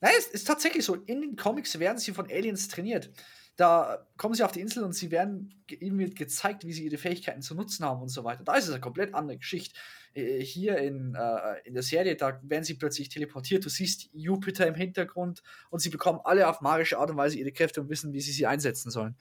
[0.00, 0.94] Nein, es ist tatsächlich so.
[0.94, 3.10] In den Comics werden sie von Aliens trainiert.
[3.56, 6.96] Da kommen sie auf die Insel und sie werden ihnen wird gezeigt, wie sie ihre
[6.96, 8.42] Fähigkeiten zu nutzen haben und so weiter.
[8.42, 9.78] Da ist es eine komplett andere Geschichte.
[10.14, 13.64] Äh, hier in, äh, in der Serie, da werden sie plötzlich teleportiert.
[13.64, 17.52] Du siehst Jupiter im Hintergrund und sie bekommen alle auf magische Art und Weise ihre
[17.52, 19.16] Kräfte und wissen, wie sie sie einsetzen sollen.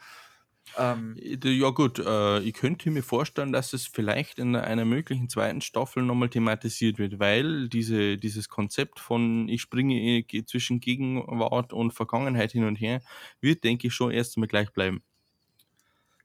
[0.77, 5.62] Ähm, ja gut, äh, ich könnte mir vorstellen, dass es vielleicht in einer möglichen zweiten
[5.62, 12.51] Staffel nochmal thematisiert wird, weil diese, dieses Konzept von ich springe zwischen Gegenwart und Vergangenheit
[12.51, 13.01] hin und her
[13.41, 15.03] wird, denke ich, schon erst einmal gleich bleiben.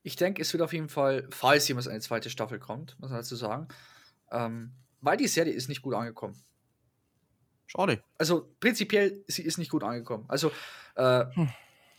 [0.03, 3.21] Ich denke, es wird auf jeden Fall, falls jemals eine zweite Staffel kommt, muss man
[3.21, 3.69] dazu sagen,
[4.31, 6.37] ähm, weil die Serie ist nicht gut angekommen.
[7.67, 8.03] Schade.
[8.19, 10.27] Also prinzipiell, sie ist nicht gut angekommen.
[10.29, 10.53] Also,
[10.97, 11.51] äh, hm.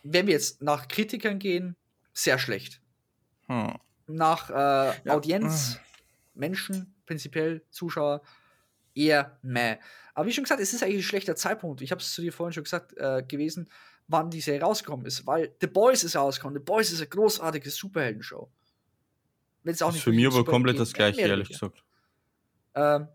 [0.03, 1.75] wenn wir jetzt nach Kritikern gehen,
[2.15, 2.81] sehr schlecht.
[3.47, 3.75] Hm.
[4.07, 5.13] Nach äh, ja.
[5.13, 5.79] Audienz.
[6.33, 8.21] Menschen, prinzipiell Zuschauer,
[8.93, 9.77] eher meh.
[10.13, 11.81] Aber wie schon gesagt, es ist eigentlich ein schlechter Zeitpunkt.
[11.81, 13.69] Ich habe es zu dir vorhin schon gesagt äh, gewesen,
[14.07, 16.57] wann die Serie rausgekommen ist, weil The Boys ist rausgekommen.
[16.59, 18.49] The Boys ist eine großartige Superheldenshow.
[19.63, 21.83] Wenn's auch nicht für mich aber komplett das gleiche, ehrlich gesagt.
[22.75, 23.07] Ähm,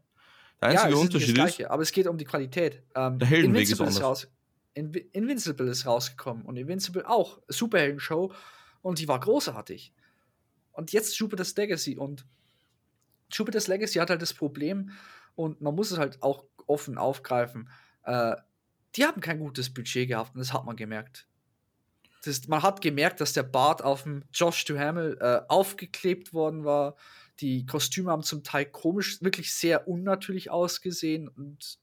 [0.60, 2.82] der einzige ja, Unterschied ist, aber es geht um die Qualität.
[2.94, 4.02] Ähm, der Heldenweg ist anders.
[4.02, 4.28] Raus,
[4.74, 8.32] In Invincible ist rausgekommen und Invincible auch Superhelden-Show
[8.82, 9.92] und die war großartig.
[10.72, 12.24] Und jetzt Jupiter's Legacy und
[13.30, 14.90] Jupiter's Legacy hat halt das Problem
[15.34, 17.68] und man muss es halt auch offen aufgreifen.
[18.04, 18.36] Äh,
[18.96, 21.26] die haben kein gutes Budget gehabt und das hat man gemerkt.
[22.24, 26.96] Das, man hat gemerkt, dass der Bart auf dem Josh Duhamel äh, aufgeklebt worden war.
[27.40, 31.78] Die Kostüme haben zum Teil komisch, wirklich sehr unnatürlich ausgesehen und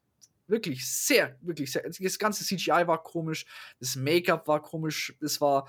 [0.46, 1.84] wirklich sehr, wirklich sehr.
[1.84, 3.46] Das ganze CGI war komisch,
[3.80, 5.68] das Make-up war komisch, es war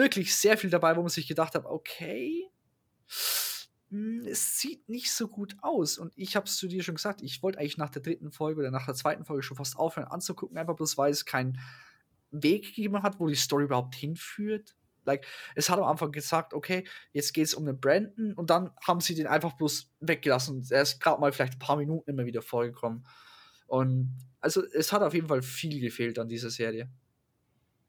[0.00, 2.50] wirklich sehr viel dabei, wo man sich gedacht hat, okay,
[3.90, 5.98] hm, es sieht nicht so gut aus.
[5.98, 8.60] Und ich habe es zu dir schon gesagt, ich wollte eigentlich nach der dritten Folge
[8.60, 11.58] oder nach der zweiten Folge schon fast aufhören anzugucken, einfach bloß weil es keinen
[12.30, 14.76] Weg gegeben hat, wo die Story überhaupt hinführt.
[15.04, 18.70] Like, es hat am Anfang gesagt, okay, jetzt geht es um den Brandon und dann
[18.86, 20.64] haben sie den einfach bloß weggelassen.
[20.70, 23.06] Er ist gerade mal vielleicht ein paar Minuten immer wieder vorgekommen.
[23.66, 26.90] Und also es hat auf jeden Fall viel gefehlt an dieser Serie.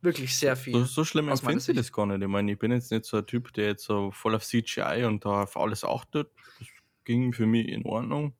[0.02, 0.74] Wirklich sehr viel.
[0.74, 2.22] So, so schlimm empfinde ich das gar nicht.
[2.22, 5.06] Ich meine, ich bin jetzt nicht so ein Typ, der jetzt so voll auf CGI
[5.06, 6.32] und da auf alles achtet.
[6.60, 6.68] Das
[7.04, 8.34] ging für mich in Ordnung.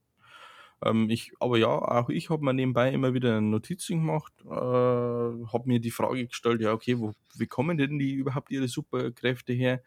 [0.84, 5.64] Ähm, ich, aber ja, auch ich habe mir nebenbei immer wieder Notizen gemacht, äh, habe
[5.66, 9.84] mir die Frage gestellt, ja, okay, wo, wie kommen denn die überhaupt ihre Superkräfte her?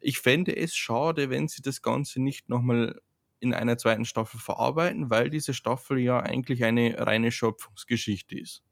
[0.00, 3.00] Ich fände es schade, wenn sie das Ganze nicht nochmal
[3.40, 8.62] in einer zweiten Staffel verarbeiten, weil diese Staffel ja eigentlich eine reine Schöpfungsgeschichte ist.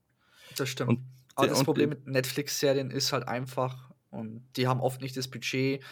[0.57, 0.91] Das stimmt.
[0.91, 5.29] Und, aber das Problem mit Netflix-Serien ist halt einfach, und die haben oft nicht das
[5.29, 5.83] Budget.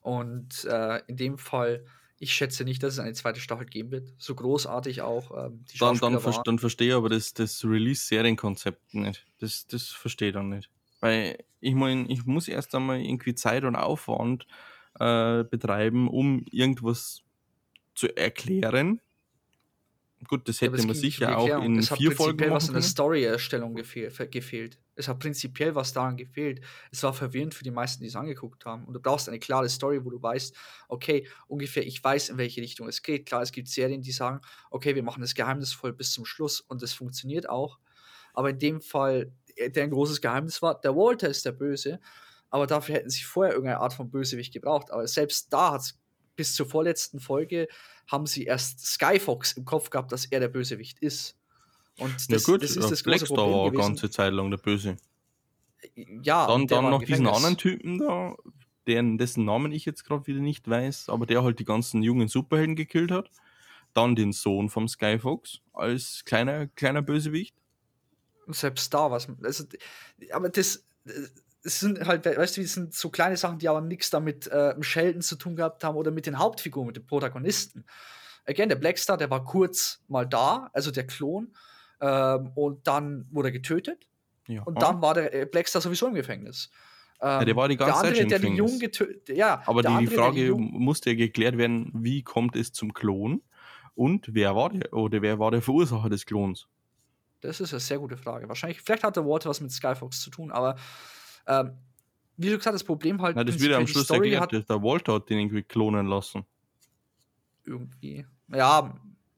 [0.00, 1.84] Und äh, in dem Fall
[2.18, 4.12] ich schätze nicht, dass es eine zweite Staffel geben wird.
[4.18, 5.46] So großartig auch.
[5.46, 9.26] Ähm, die dann, dann, ver dann verstehe ich aber das, das Release-Serienkonzept nicht.
[9.40, 10.70] Das, das verstehe ich dann nicht.
[11.00, 14.46] Weil ich meine, ich muss erst einmal irgendwie Zeit und Aufwand
[15.00, 17.22] äh, betreiben, um irgendwas
[17.94, 19.00] zu erklären,
[20.28, 23.74] Gut, das hätte ja, man sicher auch in es vier Folgen was in der Story-Erstellung
[23.74, 24.78] gefehl gefehlt.
[24.94, 26.60] Es hat prinzipiell was daran gefehlt.
[26.90, 28.84] Es war verwirrend für die meisten, die es angeguckt haben.
[28.84, 30.54] Und du brauchst eine klare Story, wo du weißt,
[30.88, 33.26] okay, ungefähr, ich weiß, in welche Richtung es geht.
[33.26, 36.82] Klar, es gibt Serien, die sagen, okay, wir machen das geheimnisvoll bis zum Schluss und
[36.82, 37.78] das funktioniert auch.
[38.34, 42.00] Aber in dem Fall, äh, der ein großes Geheimnis war, der Walter ist der Böse.
[42.50, 44.92] Aber dafür hätten sie vorher irgendeine Art von Bösewicht gebraucht.
[44.92, 45.98] Aber selbst da hat es
[46.36, 47.68] bis zur vorletzten Folge
[48.06, 51.36] haben sie erst Skyfox im Kopf gehabt, dass er der Bösewicht ist.
[51.98, 54.50] Und das, ja gut, das ist das große Blackstar Problem war eine ganze Zeit lang
[54.50, 54.96] der Böse.
[56.22, 58.34] Ja, dann, dann noch diesen anderen Typen da,
[58.86, 62.28] deren, dessen Namen ich jetzt gerade wieder nicht weiß, aber der halt die ganzen jungen
[62.28, 63.30] Superhelden gekillt hat.
[63.92, 67.54] Dann den Sohn vom Skyfox als kleiner, kleiner Bösewicht.
[68.48, 69.28] Selbst da was.
[69.42, 69.64] Also,
[70.32, 70.84] aber das,
[71.64, 74.74] es sind halt, weißt du, das sind so kleine Sachen, die aber nichts damit äh,
[74.76, 77.84] mit Sheldon zu tun gehabt haben oder mit den Hauptfiguren, mit den Protagonisten.
[78.46, 81.54] Again, der Blackstar, der war kurz mal da, also der Klon,
[82.00, 84.06] ähm, und dann wurde er getötet.
[84.46, 84.62] Ja.
[84.62, 86.70] Und dann war der äh, Blackstar sowieso im Gefängnis.
[87.22, 89.34] Ähm, ja, der war die ganze der andere, Zeit der Jungen getötet.
[89.34, 93.42] Ja, aber die andere, Frage musste ja geklärt werden, wie kommt es zum Klon
[93.94, 96.68] und wer war der oder wer war der Verursacher des Klons?
[97.40, 98.48] Das ist eine sehr gute Frage.
[98.48, 100.76] Wahrscheinlich, vielleicht hat der Walter was mit Skyfox zu tun, aber
[101.46, 101.72] ähm,
[102.36, 103.36] wie du gesagt das Problem halt.
[103.36, 106.44] Na, das wird am Schluss Story erklärt, hat, der Walter hat den irgendwie klonen lassen.
[107.64, 108.26] Irgendwie.
[108.48, 108.94] Ja,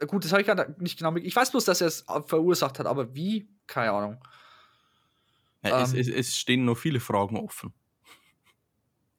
[0.06, 1.24] gut, das habe ich gerade nicht genau mit.
[1.24, 3.48] Ich weiß bloß, dass er es verursacht hat, aber wie?
[3.66, 4.24] Keine Ahnung.
[5.62, 7.72] Ja, ähm, es, es, es, stehen noch viele Fragen offen.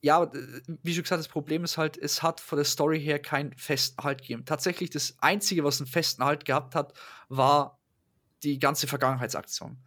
[0.02, 3.02] Ja, aber äh, wie schon gesagt, das Problem ist halt, es hat von der Story
[3.02, 4.46] her keinen festen Halt gegeben.
[4.46, 6.94] Tatsächlich, das Einzige, was einen festen Halt gehabt hat,
[7.30, 7.80] war
[8.44, 9.78] die ganze Vergangenheitsaktion.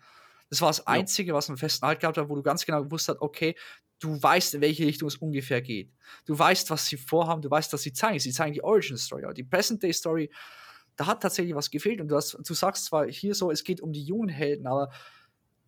[0.51, 3.09] Das war das Einzige, was einen festen Halt gehabt hat, wo du ganz genau gewusst
[3.09, 3.55] hast, okay,
[4.01, 5.93] du weißt, in welche Richtung es ungefähr geht.
[6.27, 8.19] Du weißt, was sie vorhaben, du weißt, was sie zeigen.
[8.19, 10.31] Sie zeigen die Origin Story, aber die Present Day Story,
[10.97, 12.01] da hat tatsächlich was gefehlt.
[12.01, 14.91] Und du, hast, du sagst zwar hier so, es geht um die jungen Helden, aber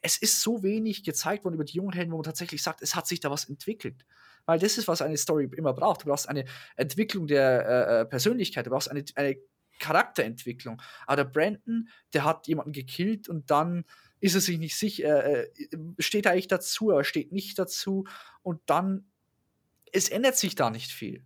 [0.02, 2.96] es ist so wenig gezeigt worden über die jungen Helden, wo man tatsächlich sagt, es
[2.96, 4.04] hat sich da was entwickelt.
[4.46, 6.02] Weil das ist, was eine Story immer braucht.
[6.02, 6.44] Du brauchst eine
[6.76, 9.36] Entwicklung der äh, äh Persönlichkeit, du brauchst eine, eine
[9.78, 10.82] Charakterentwicklung.
[11.06, 13.84] Aber der Brandon, der hat jemanden gekillt und dann
[14.22, 15.50] ist er sich nicht sicher, äh,
[15.98, 18.06] steht er eigentlich dazu, aber steht nicht dazu
[18.42, 19.10] und dann,
[19.90, 21.24] es ändert sich da nicht viel.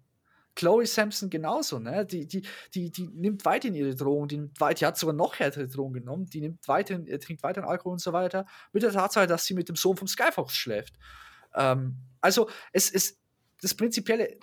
[0.54, 2.06] Chloe Sampson genauso, ne?
[2.06, 5.38] Die, die, die, die nimmt weiterhin ihre Drohung, die, nimmt weit, die hat sogar noch
[5.38, 8.92] härtere Drohungen genommen, die nimmt weiterhin, äh, trinkt weiterhin Alkohol und so weiter, mit der
[8.92, 10.94] Tatsache, dass sie mit dem Sohn vom Skyfox schläft.
[11.54, 13.20] Ähm, also, es ist
[13.60, 14.38] das Prinzipielle,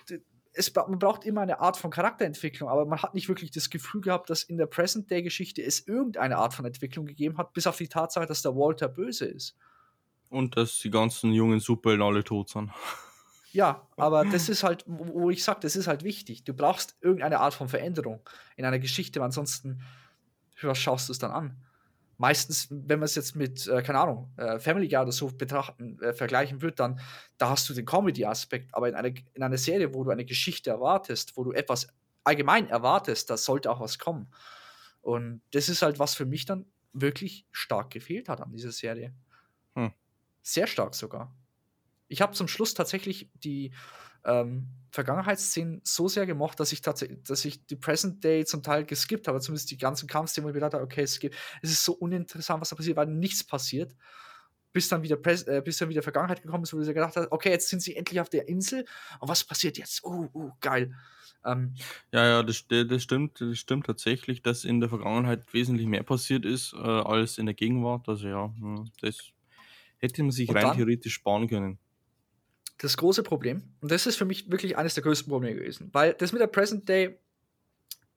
[0.54, 4.00] es, man braucht immer eine Art von Charakterentwicklung, aber man hat nicht wirklich das Gefühl
[4.00, 7.88] gehabt, dass in der Present-Day-Geschichte es irgendeine Art von Entwicklung gegeben hat, bis auf die
[7.88, 9.56] Tatsache, dass der Walter böse ist.
[10.30, 12.70] Und dass die ganzen jungen Superhelden alle tot sind.
[13.52, 16.42] Ja, aber das ist halt, wo ich sage, das ist halt wichtig.
[16.42, 19.80] Du brauchst irgendeine Art von Veränderung in einer Geschichte, weil ansonsten,
[20.60, 21.64] was schaust du es dann an?
[22.18, 25.98] Meistens, wenn man es jetzt mit, äh, keine Ahnung, äh, Family Guy oder so betrachten,
[26.00, 27.00] äh, vergleichen wird, dann
[27.38, 30.70] da hast du den Comedy-Aspekt, aber in einer, in einer Serie, wo du eine Geschichte
[30.70, 31.88] erwartest, wo du etwas
[32.24, 34.28] allgemein erwartest, da sollte auch was kommen.
[35.02, 39.12] Und das ist halt, was für mich dann wirklich stark gefehlt hat an dieser Serie.
[39.74, 39.92] Hm.
[40.42, 41.34] Sehr stark sogar.
[42.08, 43.72] Ich habe zum Schluss tatsächlich die
[44.24, 48.84] ähm, Vergangenheitsszenen so sehr gemocht, dass ich tatsächlich, dass ich die Present Day zum Teil
[48.84, 51.70] geskippt habe, zumindest die ganzen Kampfszenen, wo ich mir gedacht habe, okay, es, gibt, es
[51.70, 53.94] ist so uninteressant, was da passiert, weil nichts passiert.
[54.72, 57.16] Bis dann wieder, Pres äh, bis dann wieder Vergangenheit gekommen ist, wo du dir gedacht
[57.16, 58.84] hast, okay, jetzt sind sie endlich auf der Insel
[59.20, 60.04] und was passiert jetzt?
[60.04, 60.94] Oh, oh geil.
[61.44, 61.74] Ähm,
[62.12, 66.44] ja, ja, das, das, stimmt, das stimmt tatsächlich, dass in der Vergangenheit wesentlich mehr passiert
[66.44, 68.08] ist äh, als in der Gegenwart.
[68.08, 69.18] Also ja, hm, das
[69.98, 71.78] hätte man sich rein dann, theoretisch sparen können
[72.84, 76.14] das große Problem, und das ist für mich wirklich eines der größten Probleme gewesen, weil
[76.14, 77.18] das mit der Present Day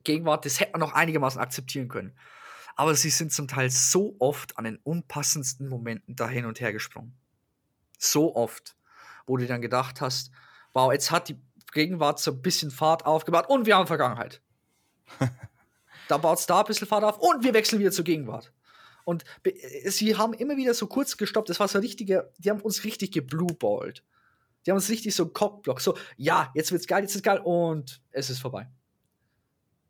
[0.03, 2.13] Gegenwart, das hätte man noch einigermaßen akzeptieren können.
[2.75, 6.71] Aber sie sind zum Teil so oft an den unpassendsten Momenten da hin und her
[6.71, 7.17] gesprungen.
[7.97, 8.75] So oft,
[9.25, 10.32] wo du dann gedacht hast,
[10.73, 11.38] wow, jetzt hat die
[11.73, 14.41] Gegenwart so ein bisschen Fahrt aufgebaut und wir haben Vergangenheit.
[16.08, 18.53] da baut es da ein bisschen Fahrt auf und wir wechseln wieder zur Gegenwart.
[19.03, 19.25] Und
[19.86, 21.49] sie haben immer wieder so kurz gestoppt.
[21.49, 24.03] Das war so richtige, die haben uns richtig geblueballt.
[24.67, 28.01] Die haben uns richtig so Cockblock, so, ja, jetzt wird's geil, jetzt ist geil und
[28.12, 28.69] es ist vorbei.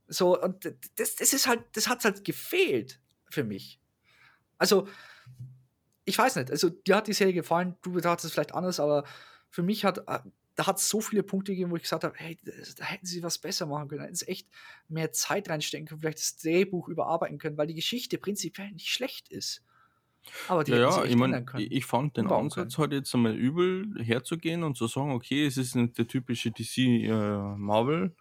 [0.07, 0.65] So, und
[0.97, 3.79] das, das ist halt, das hat halt gefehlt für mich.
[4.59, 4.87] Also,
[6.05, 9.03] ich weiß nicht, also dir hat die Serie gefallen, du betrachtest es vielleicht anders, aber
[9.49, 10.19] für mich hat, äh,
[10.53, 13.23] da hat es so viele Punkte gegeben, wo ich gesagt habe, hey, da hätten sie
[13.23, 14.47] was besser machen können, da hätten sie echt
[14.89, 19.29] mehr Zeit reinstecken können, vielleicht das Drehbuch überarbeiten können, weil die Geschichte prinzipiell nicht schlecht
[19.29, 19.63] ist.
[20.47, 24.63] Aber die ja, ja ich meine, ich fand den Ansatz halt jetzt einmal übel herzugehen
[24.63, 28.15] und zu sagen, okay, es ist nicht der typische DC äh, Marvel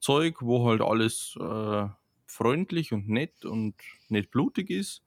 [0.00, 1.88] Zeug, wo halt alles äh,
[2.26, 3.74] freundlich und nett und
[4.08, 5.02] nicht blutig ist.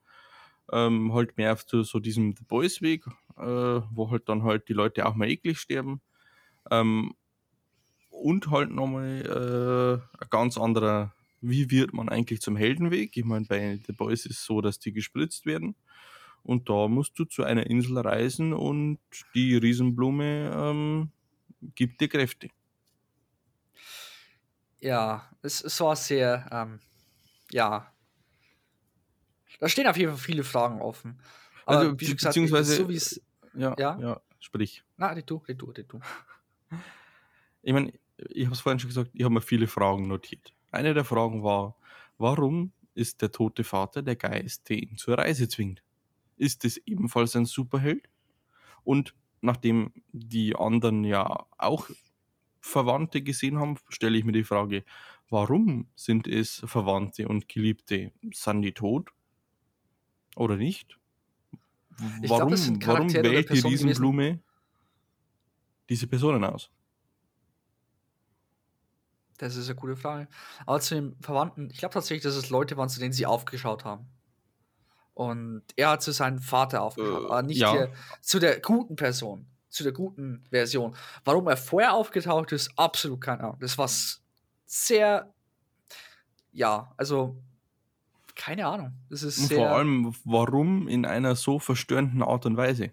[0.72, 3.04] Ähm, halt mehr auf so, so diesem The Boys Weg,
[3.36, 6.00] äh, wo halt dann halt die Leute auch mal eklig sterben.
[6.70, 7.14] Ähm,
[8.10, 13.16] und halt nochmal äh, ein ganz anderer, wie wird man eigentlich zum Heldenweg?
[13.16, 15.74] Ich meine, bei The Boys ist es so, dass die gespritzt werden.
[16.50, 18.98] Und da musst du zu einer Insel reisen und
[19.36, 21.12] die Riesenblume ähm,
[21.76, 22.48] gibt dir Kräfte.
[24.80, 26.80] Ja, es, es war sehr, ähm,
[27.52, 27.94] ja.
[29.60, 31.20] Da stehen auf jeden Fall viele Fragen offen.
[31.66, 33.22] Aber also, wie gesagt, beziehungsweise, so wie es.
[33.54, 34.82] Ja, ja, ja, sprich.
[34.96, 36.00] Na, die du, die du, die du.
[37.62, 40.52] Ich meine, ich habe es vorhin schon gesagt, ich habe mir viele Fragen notiert.
[40.72, 41.76] Eine der Fragen war,
[42.18, 45.84] warum ist der tote Vater der Geist, der ihn zur Reise zwingt?
[46.40, 48.08] Ist es ebenfalls ein Superheld.
[48.82, 51.90] Und nachdem die anderen ja auch
[52.60, 54.84] Verwandte gesehen haben, stelle ich mir die Frage,
[55.28, 58.12] warum sind es Verwandte und Geliebte?
[58.32, 59.10] Sind die tot?
[60.36, 60.98] Oder nicht?
[62.22, 63.68] Ich glaub, warum, das sind warum wählt die gewesen.
[63.68, 64.40] Riesenblume
[65.88, 66.70] diese Personen aus?
[69.36, 70.28] Das ist eine gute Frage.
[70.66, 73.84] Aber zu den Verwandten, ich glaube tatsächlich, dass es Leute waren, zu denen sie aufgeschaut
[73.84, 74.06] haben.
[75.20, 77.72] Und er hat zu seinem Vater aufgeschaut, Äh, aber nicht ja.
[77.72, 77.92] hier,
[78.22, 80.96] zu der guten Person, zu der guten Version.
[81.26, 83.58] Warum er vorher aufgetaucht ist, absolut keine Ahnung.
[83.60, 83.90] Das war
[84.64, 85.30] sehr,
[86.52, 87.36] ja, also
[88.34, 88.92] keine Ahnung.
[89.10, 92.92] Das ist Und sehr, vor allem, warum in einer so verstörenden Art und Weise?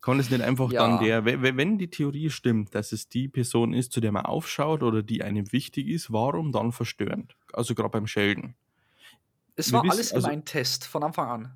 [0.00, 0.86] Kann es nicht einfach Ja.
[0.86, 4.12] dann der, we- we- wenn die Theorie stimmt, dass es die Person ist, zu der
[4.12, 7.34] man aufschaut oder die einem wichtig ist, warum dann verstörend?
[7.52, 8.54] Also gerade beim Sheldon.
[9.58, 11.54] Es war wissen- alles also- immer ein Test von Anfang an.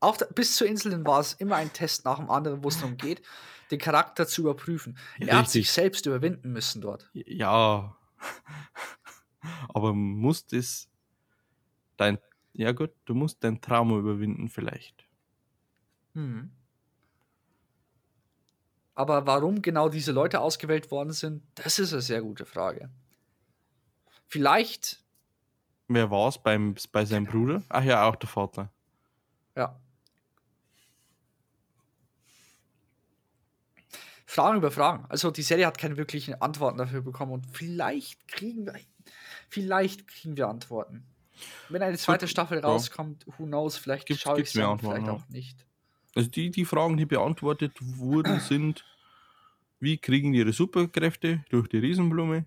[0.00, 2.78] Auch da, bis zur Inseln war es immer ein Test nach dem anderen, wo es
[2.78, 3.22] darum geht,
[3.70, 4.98] den Charakter zu überprüfen.
[5.20, 5.70] Er hat sich Richtig.
[5.70, 7.08] selbst überwinden müssen dort.
[7.14, 7.96] Ja.
[9.68, 10.88] Aber muss das
[11.96, 12.18] dein,
[12.52, 15.06] ja gut, du musst dein Trauma überwinden vielleicht.
[16.14, 16.50] Mhm.
[18.94, 22.90] Aber warum genau diese Leute ausgewählt worden sind, das ist eine sehr gute Frage.
[24.26, 25.01] Vielleicht,
[25.94, 27.62] Wer war es beim, bei seinem Bruder?
[27.68, 28.70] Ach ja, auch der Vater.
[29.56, 29.78] ja.
[34.24, 35.04] Fragen über Fragen.
[35.10, 38.74] Also die Serie hat keine wirklichen Antworten dafür bekommen und vielleicht kriegen wir,
[39.50, 41.04] vielleicht kriegen wir Antworten.
[41.68, 42.64] Wenn eine zweite Staffel ja.
[42.64, 45.12] rauskommt, who knows, vielleicht Gibt's- schaue ich Antworten, vielleicht ja.
[45.12, 45.66] auch nicht.
[46.14, 48.86] Also die, die Fragen, die beantwortet wurden, sind,
[49.80, 52.46] wie kriegen die ihre Superkräfte durch die Riesenblume?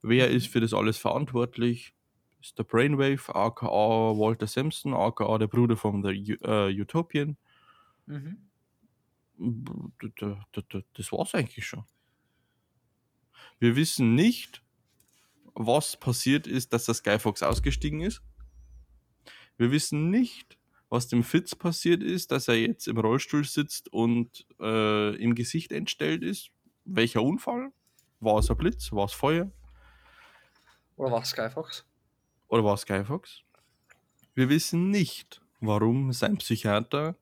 [0.00, 1.92] Wer ist für das alles verantwortlich?
[2.42, 7.36] Ist der Brainwave, aka Walter Simpson, aka der Bruder von der U äh, Utopian.
[8.06, 8.48] Mhm.
[10.94, 11.84] Das war's eigentlich schon.
[13.60, 14.62] Wir wissen nicht,
[15.54, 18.22] was passiert ist, dass der Skyfox ausgestiegen ist.
[19.56, 24.46] Wir wissen nicht, was dem Fitz passiert ist, dass er jetzt im Rollstuhl sitzt und
[24.60, 26.50] äh, im Gesicht entstellt ist.
[26.84, 27.70] Welcher Unfall?
[28.18, 28.90] War es ein Blitz?
[28.90, 29.52] War es Feuer?
[30.96, 31.86] Oder war es Skyfox?
[32.52, 33.44] Oder war es Skyfox?
[34.34, 37.16] Wir wissen nicht, warum sein Psychiater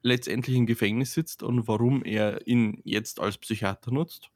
[0.00, 4.30] letztendlich im Gefängnis sitzt und warum er ihn jetzt als Psychiater nutzt.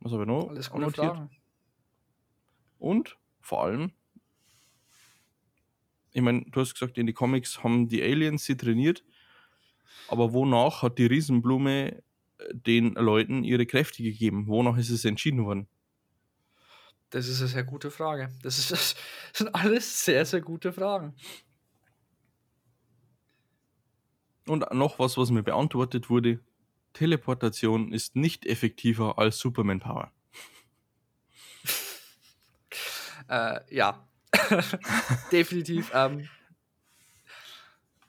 [0.00, 1.06] Was habe ich noch Alles gute annotiert?
[1.06, 1.30] Fragen.
[2.78, 3.92] Und vor allem,
[6.12, 9.02] ich meine, du hast gesagt, in die Comics haben die Aliens sie trainiert,
[10.08, 12.02] aber wonach hat die Riesenblume
[12.52, 14.46] den Leuten ihre Kräfte gegeben?
[14.46, 15.68] Wonach ist es entschieden worden?
[17.10, 18.30] Das ist eine sehr gute Frage.
[18.42, 18.94] Das, ist, das
[19.32, 21.14] sind alles sehr, sehr gute Fragen.
[24.46, 26.40] Und noch was, was mir beantwortet wurde:
[26.92, 30.12] Teleportation ist nicht effektiver als Superman Power.
[33.28, 34.08] Äh, ja.
[35.30, 35.92] Definitiv.
[35.94, 36.28] Ähm,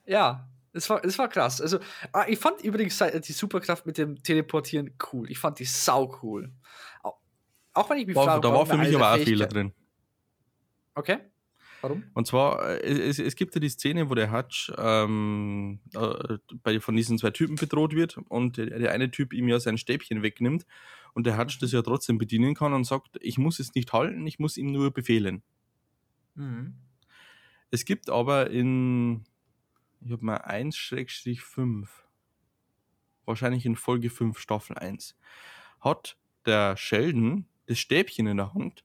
[0.07, 1.61] ja, es war, es war krass.
[1.61, 1.79] Also,
[2.13, 5.29] ah, ich fand übrigens die Superkraft mit dem Teleportieren cool.
[5.29, 6.51] Ich fand die sau cool.
[7.73, 9.73] Auch, wenn ich mich War, frage, da war für mich aber auch ein Fehler drin.
[10.93, 11.19] Okay.
[11.81, 12.03] Warum?
[12.13, 16.79] Und zwar, äh, es, es gibt ja die Szene, wo der Hutch ähm, äh, bei,
[16.79, 20.21] von diesen zwei Typen bedroht wird und der, der eine Typ ihm ja sein Stäbchen
[20.21, 20.65] wegnimmt
[21.13, 24.27] und der Hutch das ja trotzdem bedienen kann und sagt, ich muss es nicht halten,
[24.27, 25.41] ich muss ihm nur befehlen.
[26.35, 26.75] Mhm.
[27.71, 29.23] Es gibt aber in,
[30.03, 31.87] ich habe mal 1-5,
[33.25, 35.15] wahrscheinlich in Folge 5, Staffel 1,
[35.79, 38.83] hat der Sheldon das Stäbchen in der Hand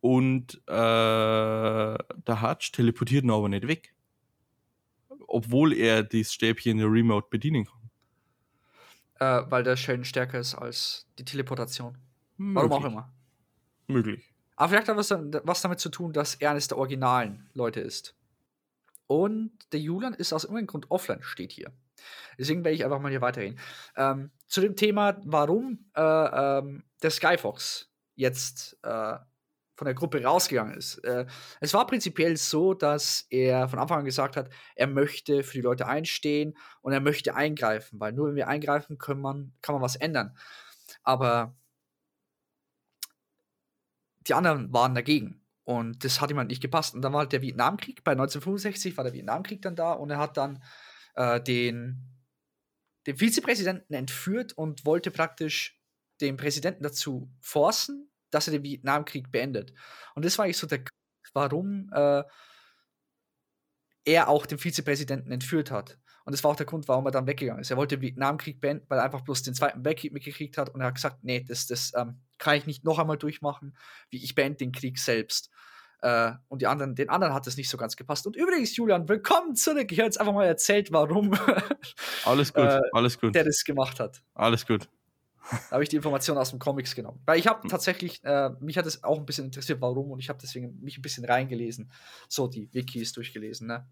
[0.00, 3.94] und äh, der Hutch teleportiert ihn aber nicht weg.
[5.26, 7.90] Obwohl er das Stäbchen in der Remote bedienen kann.
[9.20, 11.98] Äh, weil der Sheldon stärker ist als die Teleportation.
[12.38, 12.92] Warum auch Möglich.
[12.92, 13.12] immer.
[13.88, 14.32] Möglich.
[14.56, 18.17] Aber vielleicht hat was, was damit zu tun, dass er eines der originalen Leute ist.
[19.08, 21.72] Und der Julian ist aus irgendeinem Grund offline, steht hier.
[22.38, 23.58] Deswegen werde ich einfach mal hier weiterreden.
[23.96, 29.16] Ähm, zu dem Thema, warum äh, ähm, der Skyfox jetzt äh,
[29.78, 30.98] von der Gruppe rausgegangen ist.
[30.98, 31.26] Äh,
[31.60, 35.62] es war prinzipiell so, dass er von Anfang an gesagt hat, er möchte für die
[35.62, 39.82] Leute einstehen und er möchte eingreifen, weil nur wenn wir eingreifen, können man, kann man
[39.82, 40.36] was ändern.
[41.02, 41.56] Aber
[44.26, 45.40] die anderen waren dagegen.
[45.68, 46.94] Und das hat ihm halt nicht gepasst.
[46.94, 48.02] Und dann war halt der Vietnamkrieg.
[48.02, 50.62] Bei 1965 war der Vietnamkrieg dann da und er hat dann
[51.14, 52.08] äh, den,
[53.06, 55.78] den Vizepräsidenten entführt und wollte praktisch
[56.22, 59.74] den Präsidenten dazu forcen, dass er den Vietnamkrieg beendet.
[60.14, 60.90] Und das war eigentlich so der Grund,
[61.34, 62.22] warum äh,
[64.06, 65.98] er auch den Vizepräsidenten entführt hat.
[66.24, 67.70] Und das war auch der Grund, warum er dann weggegangen ist.
[67.70, 70.80] Er wollte den Vietnamkrieg beenden, weil er einfach bloß den Zweiten Weltkrieg mitgekriegt hat und
[70.80, 73.76] er hat gesagt, nee, das, das ähm, kann ich nicht noch einmal durchmachen,
[74.10, 75.50] wie ich beende den Krieg selbst.
[76.00, 78.26] Äh, und die anderen, den anderen hat es nicht so ganz gepasst.
[78.26, 79.90] Und übrigens, Julian, willkommen zurück.
[79.90, 81.32] Ich habe jetzt einfach mal erzählt, warum
[82.24, 83.34] alles gut, äh, alles gut.
[83.34, 84.22] der das gemacht hat.
[84.34, 84.88] Alles gut.
[85.50, 87.20] Da habe ich die Informationen aus dem Comics genommen.
[87.24, 90.28] Weil ich habe tatsächlich, äh, mich hat es auch ein bisschen interessiert, warum, und ich
[90.28, 91.90] habe deswegen mich ein bisschen reingelesen.
[92.28, 93.86] So die Wikis durchgelesen, ne?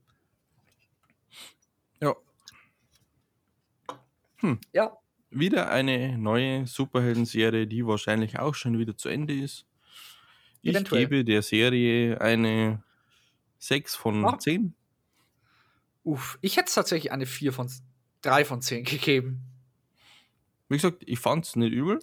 [2.01, 2.15] Ja.
[4.37, 4.61] Hm.
[4.73, 4.97] Ja.
[5.39, 9.67] Wieder eine neue Superhelden-Serie, die wahrscheinlich auch schon wieder zu Ende ist.
[10.63, 11.03] Ich Eventuell.
[11.03, 12.83] gebe der Serie eine
[13.59, 14.39] 6 von ah.
[14.39, 14.75] 10.
[16.05, 17.71] Uff, ich hätte tatsächlich eine 4 von
[18.23, 19.43] 3 von 10 gegeben.
[20.71, 21.99] Wie gesagt, ich fand es nicht übel.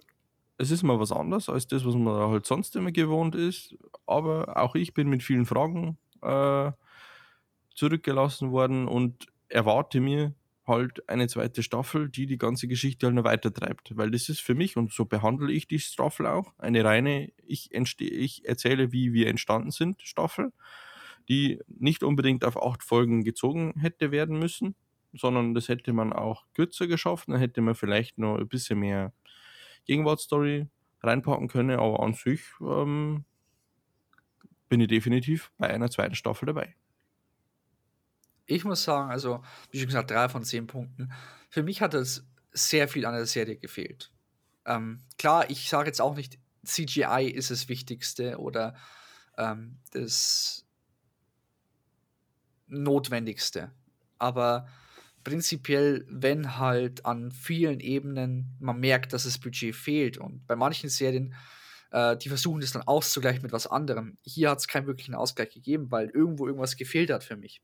[0.59, 3.75] Es ist mal was anderes als das, was man halt sonst immer gewohnt ist.
[4.05, 6.71] Aber auch ich bin mit vielen Fragen äh,
[7.73, 10.35] zurückgelassen worden und erwarte mir
[10.65, 13.95] halt eine zweite Staffel, die die ganze Geschichte halt noch weiter treibt.
[13.97, 17.71] Weil das ist für mich, und so behandle ich die Staffel auch, eine reine, ich,
[17.73, 20.51] ich erzähle, wie wir entstanden sind, Staffel,
[21.29, 24.75] die nicht unbedingt auf acht Folgen gezogen hätte werden müssen,
[25.13, 29.13] sondern das hätte man auch kürzer geschafft, dann hätte man vielleicht noch ein bisschen mehr
[29.85, 30.67] Gegenwartsstory
[31.01, 33.25] reinpacken können, aber an sich ähm,
[34.69, 36.75] bin ich definitiv bei einer zweiten Staffel dabei
[38.45, 41.11] ich muss sagen, also, wie schon gesagt, drei von zehn Punkten.
[41.49, 44.11] Für mich hat es sehr viel an der Serie gefehlt.
[44.65, 48.75] Ähm, klar, ich sage jetzt auch nicht, CGI ist das Wichtigste oder
[49.37, 50.65] ähm, das
[52.67, 53.71] Notwendigste.
[54.19, 54.67] Aber
[55.23, 60.89] prinzipiell, wenn halt an vielen Ebenen man merkt, dass das Budget fehlt und bei manchen
[60.89, 61.33] Serien,
[61.91, 64.17] äh, die versuchen das dann auszugleichen mit was anderem.
[64.21, 67.61] Hier hat es keinen wirklichen Ausgleich gegeben, weil irgendwo irgendwas gefehlt hat für mich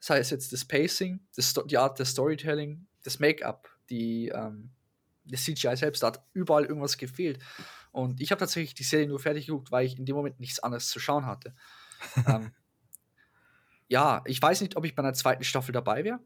[0.00, 4.70] sei es jetzt das Pacing, das, die Art des Storytelling, das Make-up, die ähm,
[5.24, 7.38] das CGI selbst, da hat überall irgendwas gefehlt.
[7.92, 10.58] Und ich habe tatsächlich die Serie nur fertig geguckt, weil ich in dem Moment nichts
[10.60, 11.54] anderes zu schauen hatte.
[12.26, 12.52] ähm,
[13.88, 16.20] ja, ich weiß nicht, ob ich bei einer zweiten Staffel dabei wäre.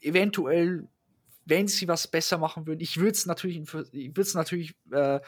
[0.00, 0.88] Eventuell,
[1.44, 2.80] wenn sie was besser machen würden.
[2.80, 5.20] Ich würde es natürlich, ich würd's natürlich äh,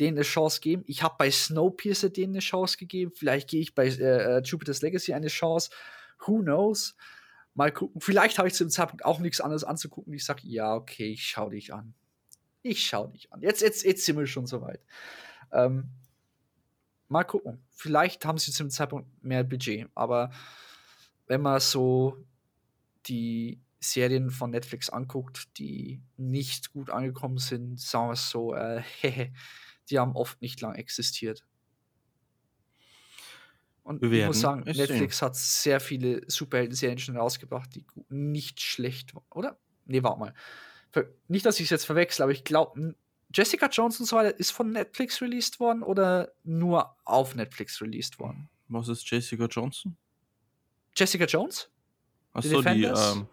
[0.00, 0.82] denen eine Chance geben.
[0.86, 3.12] Ich habe bei Snowpiercer denen eine Chance gegeben.
[3.14, 5.70] Vielleicht gehe ich bei äh, äh Jupiter's Legacy eine Chance.
[6.20, 6.96] Who knows?
[7.54, 8.00] Mal gucken.
[8.00, 10.12] Vielleicht habe ich zu dem Zeitpunkt auch nichts anderes anzugucken.
[10.12, 11.94] Ich sage, ja, okay, ich schaue dich an.
[12.62, 13.42] Ich schaue dich an.
[13.42, 14.80] Jetzt, jetzt, jetzt sind wir schon soweit.
[15.52, 15.90] Ähm,
[17.08, 17.62] mal gucken.
[17.70, 19.88] Vielleicht haben sie zu dem Zeitpunkt mehr Budget.
[19.94, 20.30] Aber
[21.26, 22.24] wenn man so
[23.06, 28.82] die Serien von Netflix anguckt, die nicht gut angekommen sind, sagen wir es so, äh,
[29.90, 31.44] die haben oft nicht lang existiert.
[33.84, 35.26] Und ich muss sagen, Netflix sehen.
[35.26, 39.58] hat sehr viele Superhelden-Serien schon rausgebracht, die nicht schlecht waren, oder?
[39.84, 40.34] Nee, warte mal.
[41.28, 42.94] Nicht, dass ich es jetzt verwechsel, aber ich glaube,
[43.32, 48.18] Jessica Jones und so weiter ist von Netflix released worden oder nur auf Netflix released
[48.18, 48.48] worden?
[48.68, 49.96] Was ist Jessica Johnson?
[50.96, 51.68] Jessica Jones?
[52.32, 53.26] Achso, die, ähm,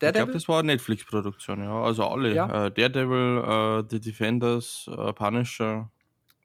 [0.00, 1.82] ich glaube, das war eine Netflix-Produktion, ja.
[1.82, 2.34] Also alle.
[2.34, 2.66] Ja.
[2.66, 5.90] Äh, Daredevil, äh, The Defenders, äh, Punisher.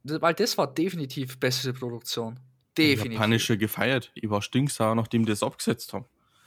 [0.04, 2.40] Weil das war definitiv bessere Produktion.
[2.78, 3.12] Definitiv.
[3.12, 4.12] Ich habe Punisher gefeiert.
[4.16, 6.06] Ich war stinksauer, nachdem die das abgesetzt haben.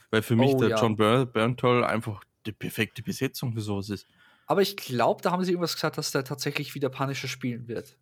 [0.09, 0.81] Weil für mich oh, der ja.
[0.81, 4.07] John Bur Bernthal einfach die perfekte Besetzung für sowas ist.
[4.45, 7.97] Aber ich glaube, da haben sie irgendwas gesagt, dass der tatsächlich wieder Punisher spielen wird.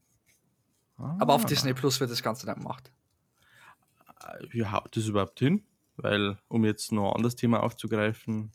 [0.97, 1.15] Ah.
[1.19, 2.91] Aber auf Disney Plus wird das Ganze dann gemacht.
[4.49, 5.63] Wie haut das überhaupt hin?
[5.97, 8.51] Weil, um jetzt noch ein anderes Thema aufzugreifen,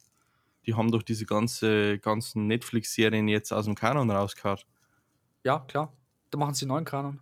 [0.66, 4.60] die haben doch diese ganze, ganzen Netflix-Serien jetzt aus dem Kanon rausgehauen.
[5.44, 5.92] Ja, klar.
[6.30, 7.20] Da machen sie einen neuen Kanon.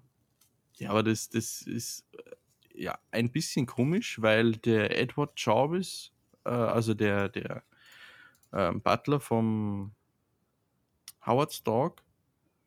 [0.79, 2.05] Ja, aber das, das ist
[2.75, 6.12] ja ein bisschen komisch, weil der Edward Jarvis,
[6.45, 7.62] äh, also der, der
[8.53, 9.93] ähm, Butler vom
[11.25, 12.03] Howard Stark,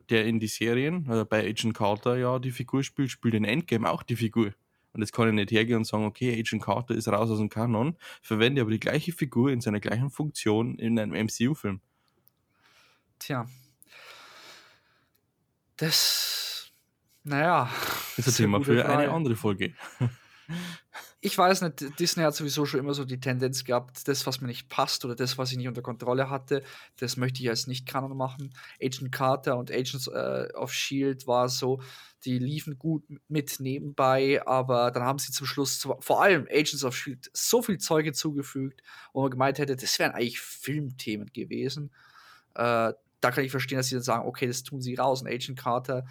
[0.10, 3.90] der in die Serien, äh, bei Agent Carter ja die Figur spielt, spielt in Endgame
[3.90, 4.54] auch die Figur.
[4.94, 7.50] Und jetzt kann ich nicht hergehen und sagen, okay, Agent Carter ist raus aus dem
[7.50, 11.82] Kanon, verwende aber die gleiche Figur in seiner gleichen Funktion in einem MCU-Film.
[13.20, 13.48] Tja.
[15.76, 16.47] Das
[17.28, 17.70] naja.
[18.16, 18.90] Ist ein Thema für Frage.
[18.90, 19.74] eine andere Folge.
[21.20, 24.48] ich weiß nicht, Disney hat sowieso schon immer so die Tendenz gehabt, das, was mir
[24.48, 26.64] nicht passt oder das, was ich nicht unter Kontrolle hatte,
[27.00, 28.54] das möchte ich als Nicht-Kanon machen.
[28.82, 31.82] Agent Carter und Agents äh, of Shield war so,
[32.24, 36.96] die liefen gut mit nebenbei, aber dann haben sie zum Schluss, vor allem Agents of
[36.96, 41.92] Shield, so viel Zeuge zugefügt, wo man gemeint hätte, das wären eigentlich Filmthemen gewesen.
[42.56, 45.22] Äh, da kann ich verstehen, dass sie dann sagen, okay, das tun sie raus.
[45.22, 46.06] Und Agent Carter,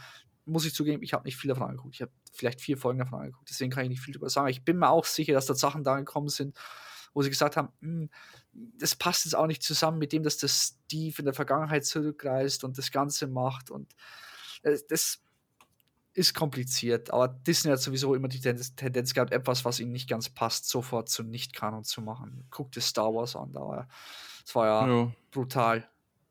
[0.46, 1.94] muss ich zugeben, ich habe nicht viel davon angeguckt.
[1.94, 4.48] Ich habe vielleicht vier Folgen davon angeguckt, deswegen kann ich nicht viel darüber sagen.
[4.48, 6.56] Ich bin mir auch sicher, dass da Sachen da gekommen sind,
[7.12, 8.10] wo sie gesagt haben, hm,
[8.52, 12.64] das passt jetzt auch nicht zusammen mit dem, dass der Steve in der Vergangenheit zurückreist
[12.64, 13.70] und das Ganze macht.
[13.70, 13.94] Und
[14.62, 15.22] äh, das
[16.14, 20.30] ist kompliziert, aber Disney hat sowieso immer die Tendenz, gehabt, etwas, was ihnen nicht ganz
[20.30, 22.46] passt, sofort zu Nicht-Kanon zu machen.
[22.50, 23.86] Guck dir Star Wars an, aber
[24.42, 25.12] das war ja, Ja.
[25.30, 25.86] brutal.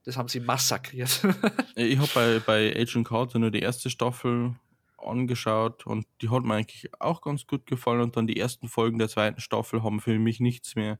[0.05, 1.21] Das haben sie massakriert.
[1.75, 4.55] Ich habe bei, bei Agent Carter nur die erste Staffel
[4.97, 8.97] angeschaut und die hat mir eigentlich auch ganz gut gefallen und dann die ersten Folgen
[8.97, 10.99] der zweiten Staffel haben für mich nichts mehr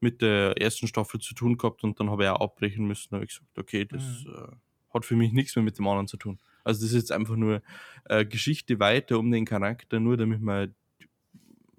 [0.00, 3.08] mit der ersten Staffel zu tun gehabt und dann habe ich auch abbrechen müssen.
[3.10, 4.54] Da habe ich gesagt, okay, das äh,
[4.92, 6.38] hat für mich nichts mehr mit dem anderen zu tun.
[6.64, 7.62] Also das ist jetzt einfach nur
[8.04, 10.74] äh, Geschichte weiter um den Charakter, nur damit man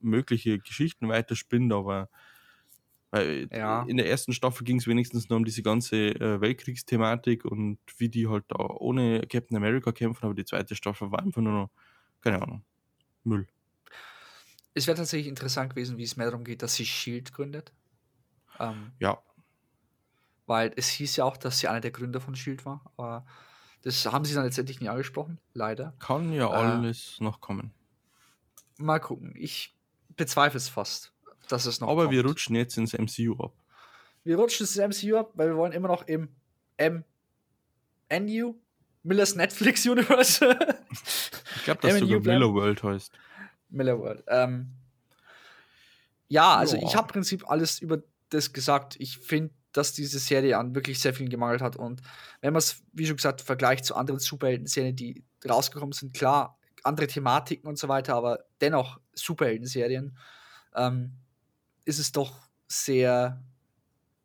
[0.02, 2.10] mögliche Geschichten weiterspinnt, aber
[3.12, 3.84] weil Ja.
[3.86, 8.10] in der ersten Staffel ging es wenigstens nur um diese ganze äh, Weltkriegsthematik und wie
[8.10, 11.70] die halt da ohne Captain America kämpfen, aber die zweite Staffel war einfach nur noch,
[12.22, 12.64] keine Ahnung,
[13.24, 13.47] Müll.
[14.74, 17.74] es wäre tatsächlich interessant gewesen, wie es mehr darum geht, dass sie Shield gründet.
[18.60, 19.24] Ähm, Ja,
[20.45, 22.91] weil es hieß ja auch, dass sie einer der Gründer von Shield war.
[22.97, 23.26] Aber
[23.84, 25.97] das haben sie dann letztendlich nie angesprochen, leider.
[25.99, 26.51] kann ja Äh.
[26.51, 27.74] alles noch kommen.
[28.78, 29.34] Mal gucken.
[29.36, 29.78] Ich
[30.16, 31.14] bezweifle es fast,
[31.52, 32.32] dass es noch Aber wir kommt.
[32.32, 33.54] rutschen jetzt ins MCU ab.
[34.24, 36.30] Wir rutschen das MCU ab, weil wir wollen immer noch im
[38.10, 38.56] MNU,
[39.04, 40.45] Millers Netflix Universe,
[41.56, 42.34] Ich glaube, dass MNU sogar.
[42.34, 43.12] Miller World heißt.
[43.70, 44.24] Miller World.
[44.28, 44.72] Ähm,
[46.28, 46.84] ja, also Ja.
[46.84, 48.95] ich habe im Prinzip alles über das gesagt.
[49.00, 51.76] Ich finde, dass diese Serie an wirklich sehr viel gemangelt hat.
[51.76, 52.02] Und
[52.41, 57.08] wenn man es, wie schon gesagt, vergleicht zu anderen Superhelden-Serien, die rausgekommen sind, klar, andere
[57.08, 60.18] Thematiken und so weiter, aber dennoch Superhelden-Serien,
[60.76, 61.14] ähm,
[61.90, 63.44] ist es doch sehr,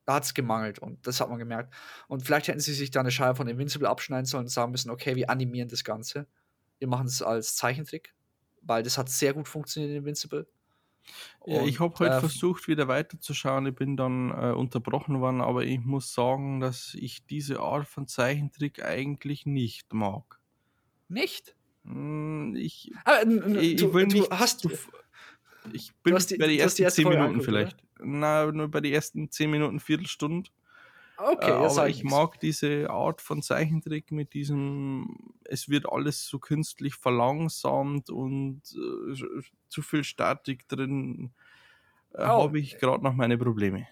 [0.04, 1.74] da hat es gemangelt und das hat man gemerkt.
[2.08, 4.90] Und vielleicht hätten sie sich da eine Scheibe von Invincible abschneiden sollen und sagen müssen,
[4.90, 6.26] okay, wir animieren das Ganze.
[6.78, 8.14] Wir machen es als Zeichentrick,
[8.62, 10.46] weil das hat sehr gut funktioniert in Invincible.
[11.46, 13.66] Ja, ich habe Und, heute äh, versucht, wieder weiterzuschauen.
[13.66, 18.06] Ich bin dann äh, unterbrochen worden, aber ich muss sagen, dass ich diese Art von
[18.06, 20.40] Zeichentrick eigentlich nicht mag.
[21.08, 21.56] Nicht?
[21.84, 23.22] Hm, Ich, Aber,
[23.60, 24.30] ich, du, ich will du nicht.
[24.30, 24.64] hast.
[24.64, 24.90] f-
[25.72, 27.58] ich bin die- bei den ersten erste 10 Folge Minuten angeguckt, oder?
[27.68, 27.76] vielleicht.
[28.00, 30.50] Na, nur bei den ersten 10 Minuten, Viertelstunde.
[31.16, 36.40] Okay, äh, aber ich mag diese Art von Zeichentrick mit diesem, es wird alles so
[36.40, 41.30] künstlich verlangsamt und äh, zu viel Statik drin.
[42.12, 42.42] Äh, Oh.
[42.44, 43.86] Habe ich gerade noch meine Probleme.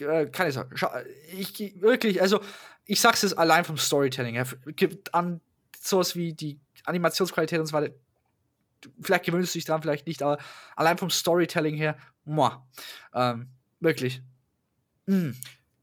[0.00, 0.66] äh, keine
[1.36, 2.40] ich geh- wirklich, also
[2.86, 4.46] ich sag's jetzt allein vom Storytelling her.
[4.76, 5.40] Gibt an
[5.78, 7.94] sowas wie die Animationsqualität und so weiter.
[9.00, 10.38] Vielleicht gewöhnst du dich dran, vielleicht nicht, aber
[10.76, 12.66] allein vom Storytelling her, muah,
[13.14, 13.48] ähm,
[13.80, 14.22] wirklich.
[15.06, 15.30] Mm.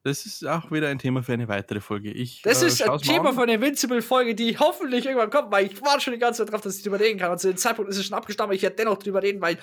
[0.03, 2.11] Das ist auch wieder ein Thema für eine weitere Folge.
[2.11, 3.35] Ich, Das äh, ist ein Thema an.
[3.35, 6.61] von der Invincible-Folge, die hoffentlich irgendwann kommt, weil ich warte schon die ganze Zeit drauf,
[6.61, 7.31] dass ich drüber reden kann.
[7.31, 9.57] Und zu dem Zeitpunkt ist es schon abgestammt, aber ich werde dennoch drüber reden, weil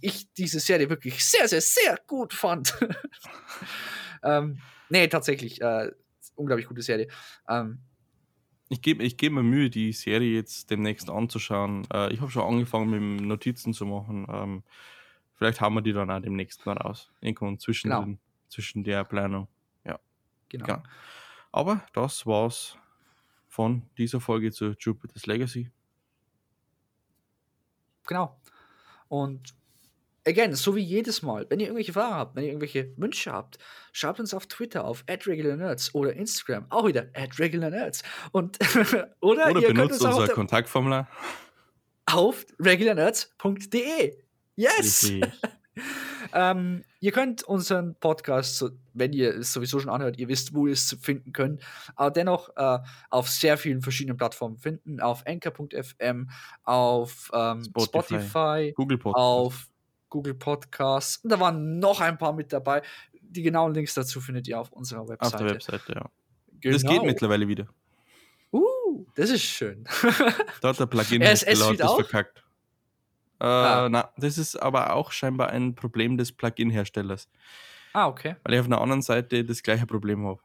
[0.00, 2.76] ich diese Serie wirklich sehr, sehr, sehr gut fand.
[4.24, 4.58] ähm,
[4.88, 5.60] nee, tatsächlich.
[5.60, 5.92] Äh,
[6.34, 7.06] unglaublich gute Serie.
[7.48, 7.78] Ähm,
[8.68, 11.86] Ich gebe ich geb mir Mühe, die Serie jetzt demnächst anzuschauen.
[11.92, 14.26] Äh, ich habe schon angefangen, mit Notizen zu machen.
[14.30, 14.62] Ähm,
[15.34, 17.10] vielleicht haben wir die dann auch demnächst mal raus.
[17.20, 18.04] Irgendwann zwischen, Genau.
[18.04, 19.48] den, zwischen der Planung.
[20.50, 20.66] genau.
[20.66, 20.82] Ja.
[21.52, 22.78] Aber das war's
[23.48, 25.70] von dieser Folge zu Jupiter's Legacy.
[28.06, 28.40] Genau.
[29.08, 29.54] Und
[30.28, 33.58] again, so wie jedes Mal, wenn ihr irgendwelche Fragen habt, wenn ihr irgendwelche Wünsche habt,
[33.92, 37.06] schreibt uns auf Twitter auf @regularnerds oder Instagram auch wieder
[37.38, 38.02] @regularnerds
[38.32, 38.58] und
[39.20, 41.08] oder, Oder ihr benutzt auf, unser der, Kontaktformular.
[42.06, 44.16] auf regularnerds.de.
[44.56, 45.12] Yes.
[46.32, 50.66] Ähm, ihr könnt unseren Podcast, so, wenn ihr es sowieso schon anhört, ihr wisst, wo
[50.66, 51.62] ihr es finden könnt,
[51.96, 55.00] aber dennoch äh, auf sehr vielen verschiedenen Plattformen finden.
[55.00, 56.28] Auf anchor.fm,
[56.64, 58.20] auf ähm, Spotify.
[58.20, 59.24] Spotify, Google Podcast.
[59.24, 59.68] auf
[60.08, 61.18] Google Podcasts.
[61.18, 62.82] Und da waren noch ein paar mit dabei.
[63.20, 65.44] Die genauen Links dazu findet ihr auf unserer Auf Webseite.
[65.44, 66.10] der Webseite, ja.
[66.60, 66.72] Genau.
[66.74, 67.68] Das geht mittlerweile wieder.
[68.52, 69.84] Uh, das ist schön.
[70.60, 71.96] Da hat der Plugin RSS das auch?
[71.96, 72.38] verkackt.
[73.40, 73.88] Äh, Ah.
[73.88, 77.28] na, das ist aber auch scheinbar ein Problem des Plugin-Herstellers,
[77.92, 78.34] ah, okay.
[78.42, 80.40] weil ich auf einer anderen Seite das gleiche Problem habe.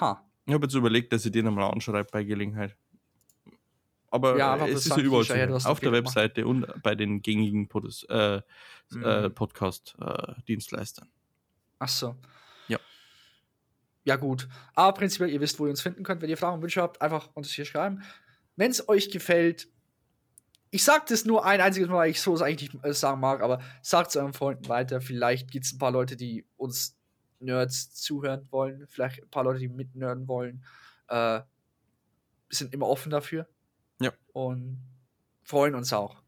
[0.00, 0.24] Ha.
[0.46, 2.76] Ich habe jetzt überlegt, dass ich den einmal anschreibe bei Gelegenheit.
[4.10, 6.04] Aber Ja, äh, es ist ja überall einen auf der gemacht.
[6.06, 8.42] Webseite und bei den gängigen Pods äh, äh,
[9.28, 9.34] Mhm.
[9.34, 11.08] Podcast-Dienstleistern.
[11.78, 12.16] Ach so.
[12.68, 12.78] Ja.
[14.04, 14.48] Ja, gut.
[14.74, 16.22] Aber prinzipiell, ihr wisst, wo ihr uns finden könnt.
[16.22, 18.02] Wenn ihr Fragen und Wünsche habt, einfach uns hier schreiben.
[18.56, 19.68] Wenn es euch gefällt,
[20.70, 23.20] ich sage das nur ein einziges Mal, weil ich so es eigentlich nicht äh, sagen
[23.20, 25.00] mag, aber sagt es euren Freunden weiter.
[25.00, 26.96] Vielleicht gibt es ein paar Leute, die uns
[27.40, 28.86] Nerds zuhören wollen.
[28.88, 30.64] Vielleicht ein paar Leute, die mitnerden wollen.
[31.08, 31.44] Äh, wir
[32.50, 33.46] sind immer offen dafür.
[34.00, 34.12] Ja.
[34.32, 34.82] Und
[35.42, 36.22] freuen uns auch.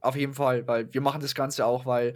[0.00, 2.14] Auf jeden Fall, weil wir machen das Ganze auch, weil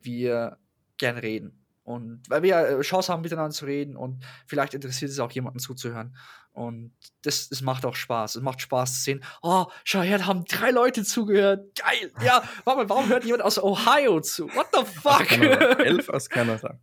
[0.00, 0.58] wir
[0.98, 1.62] gern reden.
[1.84, 5.58] Und weil wir äh, Chance haben, miteinander zu reden und vielleicht interessiert es auch jemanden
[5.58, 6.16] zuzuhören.
[6.52, 6.92] Und
[7.22, 8.36] das, das macht auch Spaß.
[8.36, 11.74] Es macht Spaß zu sehen, oh, schau her, da haben drei Leute zugehört.
[11.74, 12.12] Geil.
[12.24, 14.48] Ja, warte mal, warum hört jemand aus Ohio zu?
[14.54, 15.22] What the fuck?
[15.22, 15.30] Aus
[15.78, 16.78] elf aus Kanada.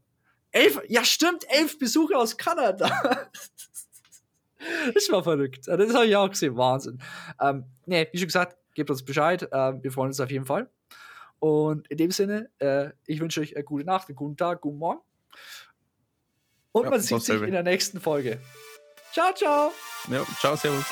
[0.52, 3.30] Elf, ja stimmt, elf Besucher aus Kanada.
[4.94, 5.68] das war verrückt.
[5.68, 6.58] Das habe ich auch gesehen.
[6.58, 7.00] Wahnsinn.
[7.42, 9.48] Ähm, nee, wie schon gesagt, gebt uns Bescheid.
[9.52, 10.70] Ähm, wir freuen uns auf jeden Fall.
[11.40, 14.78] Und in dem Sinne, äh, ich wünsche euch eine gute Nacht, einen guten Tag, guten
[14.78, 15.00] Morgen.
[16.72, 18.40] Und ja, man sieht sich in der nächsten Folge.
[19.14, 19.72] Ciao, ciao.
[20.10, 20.86] Ja, ciao, servus.